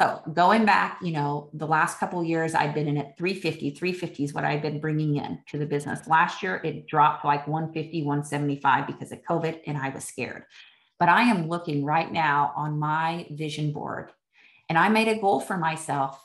So 0.00 0.22
going 0.32 0.64
back, 0.64 0.98
you 1.02 1.12
know, 1.12 1.50
the 1.52 1.66
last 1.66 1.98
couple 1.98 2.24
years 2.24 2.54
I've 2.54 2.72
been 2.72 2.88
in 2.88 2.96
at 2.96 3.18
350, 3.18 3.72
350 3.72 4.24
is 4.24 4.32
what 4.32 4.46
I've 4.46 4.62
been 4.62 4.80
bringing 4.80 5.16
in 5.16 5.40
to 5.48 5.58
the 5.58 5.66
business. 5.66 6.08
Last 6.08 6.42
year 6.42 6.58
it 6.64 6.86
dropped 6.86 7.22
like 7.22 7.46
150, 7.46 8.04
175 8.04 8.86
because 8.86 9.12
of 9.12 9.20
COVID 9.28 9.60
and 9.66 9.76
I 9.76 9.90
was 9.90 10.04
scared. 10.04 10.44
But 10.98 11.10
I 11.10 11.24
am 11.24 11.48
looking 11.48 11.84
right 11.84 12.10
now 12.10 12.54
on 12.56 12.78
my 12.78 13.26
vision 13.32 13.74
board 13.74 14.10
and 14.70 14.78
I 14.78 14.88
made 14.88 15.08
a 15.08 15.20
goal 15.20 15.38
for 15.38 15.58
myself 15.58 16.18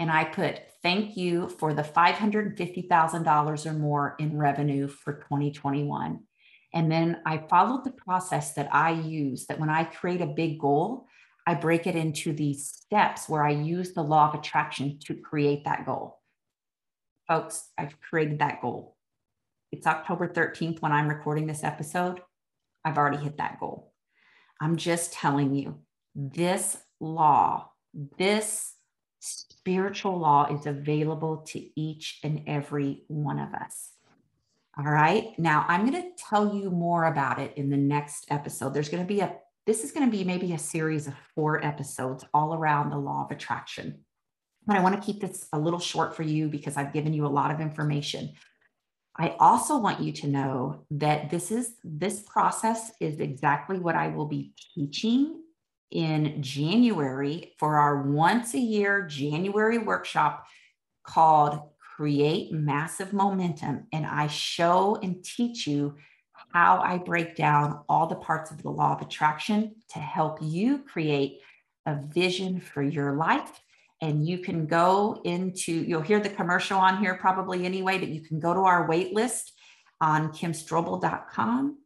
and 0.00 0.10
I 0.10 0.24
put 0.24 0.62
thank 0.82 1.16
you 1.16 1.48
for 1.50 1.72
the 1.72 1.82
$550,000 1.82 3.66
or 3.66 3.72
more 3.74 4.16
in 4.18 4.38
revenue 4.38 4.88
for 4.88 5.12
2021. 5.12 6.18
And 6.74 6.90
then 6.90 7.20
I 7.24 7.44
followed 7.48 7.84
the 7.84 7.92
process 7.92 8.54
that 8.54 8.74
I 8.74 8.90
use 8.90 9.46
that 9.46 9.60
when 9.60 9.70
I 9.70 9.84
create 9.84 10.20
a 10.20 10.26
big 10.26 10.58
goal, 10.58 11.06
I 11.46 11.54
break 11.54 11.86
it 11.86 11.96
into 11.96 12.32
these 12.32 12.66
steps 12.66 13.28
where 13.28 13.44
I 13.44 13.50
use 13.50 13.92
the 13.92 14.02
law 14.02 14.28
of 14.28 14.38
attraction 14.38 14.98
to 15.06 15.14
create 15.14 15.64
that 15.64 15.86
goal. 15.86 16.20
Folks, 17.26 17.68
I've 17.78 18.00
created 18.00 18.40
that 18.40 18.60
goal. 18.60 18.96
It's 19.72 19.86
October 19.86 20.28
13th 20.28 20.82
when 20.82 20.92
I'm 20.92 21.08
recording 21.08 21.46
this 21.46 21.64
episode. 21.64 22.20
I've 22.84 22.98
already 22.98 23.18
hit 23.18 23.38
that 23.38 23.60
goal. 23.60 23.92
I'm 24.60 24.76
just 24.76 25.12
telling 25.12 25.54
you 25.54 25.78
this 26.14 26.76
law, 26.98 27.70
this 28.18 28.74
spiritual 29.20 30.18
law 30.18 30.52
is 30.52 30.66
available 30.66 31.38
to 31.48 31.80
each 31.80 32.18
and 32.24 32.42
every 32.46 33.04
one 33.08 33.38
of 33.38 33.54
us. 33.54 33.92
All 34.78 34.84
right. 34.84 35.38
Now 35.38 35.66
I'm 35.68 35.88
going 35.88 36.02
to 36.02 36.10
tell 36.16 36.54
you 36.54 36.70
more 36.70 37.04
about 37.04 37.38
it 37.38 37.54
in 37.56 37.70
the 37.70 37.76
next 37.76 38.26
episode. 38.30 38.72
There's 38.72 38.88
going 38.88 39.02
to 39.02 39.14
be 39.14 39.20
a 39.20 39.36
this 39.66 39.84
is 39.84 39.92
going 39.92 40.10
to 40.10 40.16
be 40.16 40.24
maybe 40.24 40.52
a 40.52 40.58
series 40.58 41.06
of 41.06 41.14
four 41.34 41.64
episodes 41.64 42.24
all 42.34 42.54
around 42.54 42.90
the 42.90 42.98
law 42.98 43.24
of 43.24 43.30
attraction. 43.30 44.04
But 44.66 44.76
I 44.76 44.82
want 44.82 44.94
to 44.94 45.00
keep 45.00 45.20
this 45.20 45.48
a 45.52 45.58
little 45.58 45.78
short 45.78 46.14
for 46.14 46.22
you 46.22 46.48
because 46.48 46.76
I've 46.76 46.92
given 46.92 47.12
you 47.12 47.26
a 47.26 47.28
lot 47.28 47.50
of 47.50 47.60
information. 47.60 48.32
I 49.16 49.36
also 49.38 49.78
want 49.78 50.00
you 50.00 50.12
to 50.12 50.28
know 50.28 50.86
that 50.92 51.30
this 51.30 51.50
is 51.50 51.74
this 51.84 52.20
process 52.20 52.92
is 53.00 53.20
exactly 53.20 53.78
what 53.78 53.94
I 53.94 54.08
will 54.08 54.26
be 54.26 54.52
teaching 54.74 55.42
in 55.90 56.40
January 56.42 57.52
for 57.58 57.76
our 57.76 58.02
once 58.02 58.54
a 58.54 58.58
year 58.58 59.06
January 59.06 59.78
workshop 59.78 60.46
called 61.04 61.60
Create 61.96 62.52
Massive 62.52 63.12
Momentum. 63.12 63.86
And 63.92 64.06
I 64.06 64.28
show 64.28 64.96
and 65.02 65.22
teach 65.24 65.66
you 65.66 65.96
how 66.52 66.80
I 66.80 66.98
break 66.98 67.36
down 67.36 67.80
all 67.88 68.06
the 68.06 68.16
parts 68.16 68.50
of 68.50 68.62
the 68.62 68.70
law 68.70 68.94
of 68.94 69.02
attraction 69.02 69.76
to 69.90 69.98
help 69.98 70.38
you 70.40 70.78
create 70.78 71.40
a 71.86 71.96
vision 72.12 72.60
for 72.60 72.82
your 72.82 73.12
life. 73.12 73.60
And 74.00 74.26
you 74.26 74.38
can 74.38 74.66
go 74.66 75.20
into, 75.24 75.72
you'll 75.72 76.00
hear 76.00 76.20
the 76.20 76.30
commercial 76.30 76.78
on 76.78 76.98
here 76.98 77.14
probably 77.14 77.64
anyway, 77.64 77.98
but 77.98 78.08
you 78.08 78.20
can 78.20 78.40
go 78.40 78.54
to 78.54 78.60
our 78.60 78.88
wait 78.88 79.12
list 79.12 79.52
on 80.00 80.32
kimstrobel.com 80.32 81.78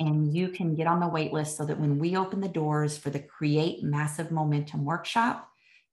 and 0.00 0.34
you 0.34 0.48
can 0.48 0.74
get 0.74 0.86
on 0.86 1.00
the 1.00 1.08
wait 1.08 1.32
list 1.32 1.56
so 1.56 1.64
that 1.66 1.78
when 1.78 1.98
we 1.98 2.16
open 2.16 2.40
the 2.40 2.48
doors 2.48 2.96
for 2.96 3.10
the 3.10 3.20
Create 3.20 3.82
Massive 3.84 4.32
Momentum 4.32 4.84
workshop, 4.84 5.48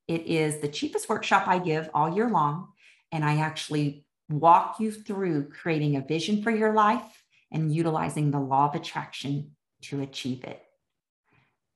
it 0.08 0.26
is 0.26 0.58
the 0.58 0.68
cheapest 0.68 1.08
workshop 1.08 1.46
I 1.46 1.58
give 1.58 1.88
all 1.94 2.14
year 2.14 2.28
long. 2.28 2.68
And 3.12 3.24
I 3.24 3.36
actually 3.36 4.04
walk 4.28 4.80
you 4.80 4.90
through 4.90 5.50
creating 5.50 5.96
a 5.96 6.00
vision 6.00 6.42
for 6.42 6.50
your 6.50 6.72
life 6.72 7.21
and 7.52 7.74
utilizing 7.74 8.30
the 8.30 8.40
law 8.40 8.68
of 8.68 8.74
attraction 8.74 9.52
to 9.82 10.00
achieve 10.00 10.44
it. 10.44 10.62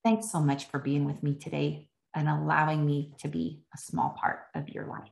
Thanks 0.02 0.30
so 0.30 0.40
much 0.40 0.66
for 0.66 0.78
being 0.78 1.04
with 1.04 1.22
me 1.22 1.34
today 1.34 1.88
and 2.14 2.28
allowing 2.28 2.86
me 2.86 3.12
to 3.18 3.28
be 3.28 3.62
a 3.74 3.78
small 3.78 4.16
part 4.18 4.40
of 4.54 4.68
your 4.68 4.86
life. 4.86 5.10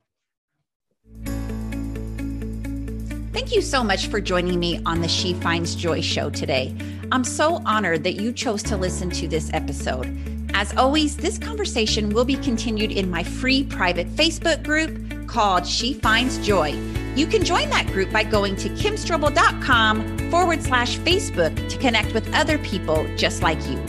Thank 3.33 3.55
you 3.55 3.61
so 3.61 3.85
much 3.85 4.07
for 4.07 4.20
joining 4.20 4.59
me 4.59 4.81
on 4.87 5.00
the 5.00 5.09
She 5.09 5.35
Finds 5.35 5.74
Joy 5.74 6.00
show 6.00 6.31
today. 6.31 6.74
I'm 7.12 7.24
so 7.24 7.61
honored 7.66 8.05
that 8.05 8.14
you 8.14 8.33
chose 8.33 8.62
to 8.64 8.77
listen 8.77 9.11
to 9.11 9.29
this 9.29 9.50
episode. 9.53 10.16
As 10.55 10.74
always, 10.77 11.16
this 11.16 11.37
conversation 11.37 12.11
will 12.11 12.24
be 12.24 12.37
continued 12.37 12.92
in 12.92 13.11
my 13.11 13.24
free 13.24 13.64
private 13.64 14.07
Facebook 14.14 14.62
group 14.62 15.29
called 15.29 15.66
She 15.66 15.94
Finds 15.94 16.38
Joy. 16.46 17.04
You 17.14 17.27
can 17.27 17.44
join 17.44 17.70
that 17.70 17.87
group 17.87 18.11
by 18.11 18.24
going 18.24 18.57
to 18.57 18.68
kimstrobel.com 18.70 20.31
forward 20.31 20.62
slash 20.62 20.98
Facebook 20.98 21.68
to 21.68 21.79
connect 21.79 22.12
with 22.12 22.33
other 22.35 22.59
people 22.59 23.07
just 23.16 23.42
like 23.42 23.64
you. 23.68 23.81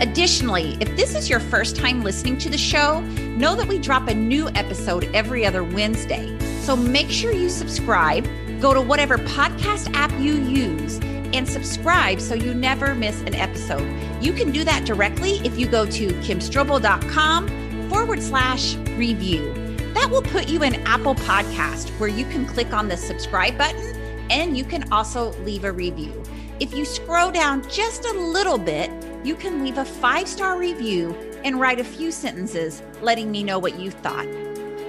Additionally, 0.00 0.76
if 0.80 0.96
this 0.96 1.14
is 1.14 1.30
your 1.30 1.38
first 1.38 1.76
time 1.76 2.02
listening 2.02 2.36
to 2.38 2.50
the 2.50 2.58
show, 2.58 3.00
know 3.36 3.54
that 3.54 3.68
we 3.68 3.78
drop 3.78 4.08
a 4.08 4.14
new 4.14 4.48
episode 4.50 5.08
every 5.14 5.46
other 5.46 5.62
Wednesday. 5.62 6.36
So 6.62 6.74
make 6.74 7.10
sure 7.10 7.30
you 7.30 7.48
subscribe, 7.48 8.28
go 8.60 8.74
to 8.74 8.80
whatever 8.80 9.18
podcast 9.18 9.94
app 9.94 10.10
you 10.18 10.34
use, 10.34 10.98
and 11.32 11.48
subscribe 11.48 12.20
so 12.20 12.34
you 12.34 12.54
never 12.54 12.94
miss 12.94 13.20
an 13.22 13.34
episode. 13.36 13.88
You 14.20 14.32
can 14.32 14.50
do 14.50 14.64
that 14.64 14.84
directly 14.84 15.38
if 15.44 15.56
you 15.58 15.68
go 15.68 15.86
to 15.86 16.08
kimstrobel.com 16.08 17.88
forward 17.88 18.22
slash 18.22 18.74
review. 18.96 19.63
That 19.94 20.10
will 20.10 20.22
put 20.22 20.48
you 20.48 20.62
in 20.62 20.74
Apple 20.86 21.14
Podcast 21.14 21.88
where 21.98 22.08
you 22.08 22.24
can 22.26 22.46
click 22.46 22.72
on 22.72 22.88
the 22.88 22.96
subscribe 22.96 23.56
button 23.56 23.94
and 24.30 24.56
you 24.56 24.64
can 24.64 24.92
also 24.92 25.30
leave 25.44 25.64
a 25.64 25.72
review. 25.72 26.22
If 26.60 26.74
you 26.74 26.84
scroll 26.84 27.30
down 27.30 27.68
just 27.68 28.04
a 28.04 28.12
little 28.12 28.58
bit, 28.58 28.90
you 29.24 29.34
can 29.34 29.62
leave 29.62 29.78
a 29.78 29.84
five 29.84 30.28
star 30.28 30.58
review 30.58 31.14
and 31.44 31.60
write 31.60 31.80
a 31.80 31.84
few 31.84 32.10
sentences 32.10 32.82
letting 33.02 33.30
me 33.30 33.42
know 33.42 33.58
what 33.58 33.78
you 33.78 33.90
thought. 33.90 34.26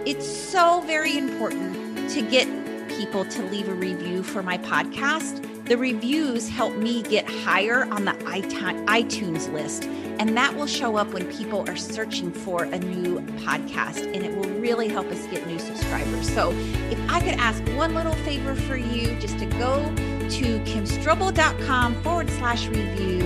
It's 0.06 0.28
so 0.28 0.82
very 0.82 1.18
important 1.18 2.10
to 2.12 2.22
get 2.22 2.48
people 2.90 3.26
to 3.26 3.44
leave 3.44 3.68
a 3.68 3.74
review 3.74 4.24
for 4.24 4.42
my 4.44 4.58
podcast. 4.58 5.55
The 5.66 5.78
reviews 5.78 6.48
help 6.48 6.76
me 6.76 7.02
get 7.02 7.28
higher 7.28 7.86
on 7.86 8.06
the 8.06 8.12
iTunes 8.12 9.52
list 9.52 9.86
and 10.20 10.38
that 10.38 10.56
will 10.56 10.68
show 10.68 10.96
up 10.96 11.12
when 11.12 11.26
people 11.32 11.68
are 11.68 11.76
searching 11.76 12.32
for 12.32 12.66
a 12.66 12.78
new 12.78 13.20
podcast 13.44 14.06
and 14.14 14.24
it 14.24 14.36
will 14.38 14.50
really 14.60 14.88
help 14.88 15.08
us 15.08 15.26
get 15.28 15.46
new 15.48 15.58
subscribers. 15.58 16.32
So, 16.32 16.52
if 16.92 17.00
I 17.10 17.20
could 17.20 17.40
ask 17.40 17.64
one 17.76 17.96
little 17.96 18.14
favor 18.14 18.54
for 18.54 18.78
you, 18.78 19.20
just 19.20 19.40
to 19.40 19.46
go 19.48 19.84
to 19.86 20.60
kimstrobel.com 20.60 22.02
forward 22.04 22.30
slash 22.30 22.68
review, 22.68 23.22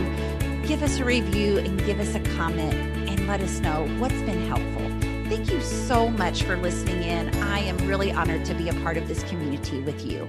give 0.65 0.81
us 0.81 0.99
a 0.99 1.05
review 1.05 1.57
and 1.57 1.77
give 1.85 1.99
us 1.99 2.15
a 2.15 2.21
comment 2.37 2.73
and 3.09 3.27
let 3.27 3.41
us 3.41 3.59
know 3.59 3.85
what's 3.99 4.21
been 4.21 4.47
helpful. 4.47 4.87
Thank 5.29 5.51
you 5.51 5.61
so 5.61 6.09
much 6.09 6.43
for 6.43 6.55
listening 6.55 7.03
in. 7.03 7.35
I 7.43 7.59
am 7.59 7.77
really 7.79 8.13
honored 8.13 8.45
to 8.45 8.53
be 8.53 8.69
a 8.69 8.73
part 8.75 8.95
of 8.95 9.09
this 9.09 9.23
community 9.23 9.81
with 9.81 10.05
you. 10.05 10.27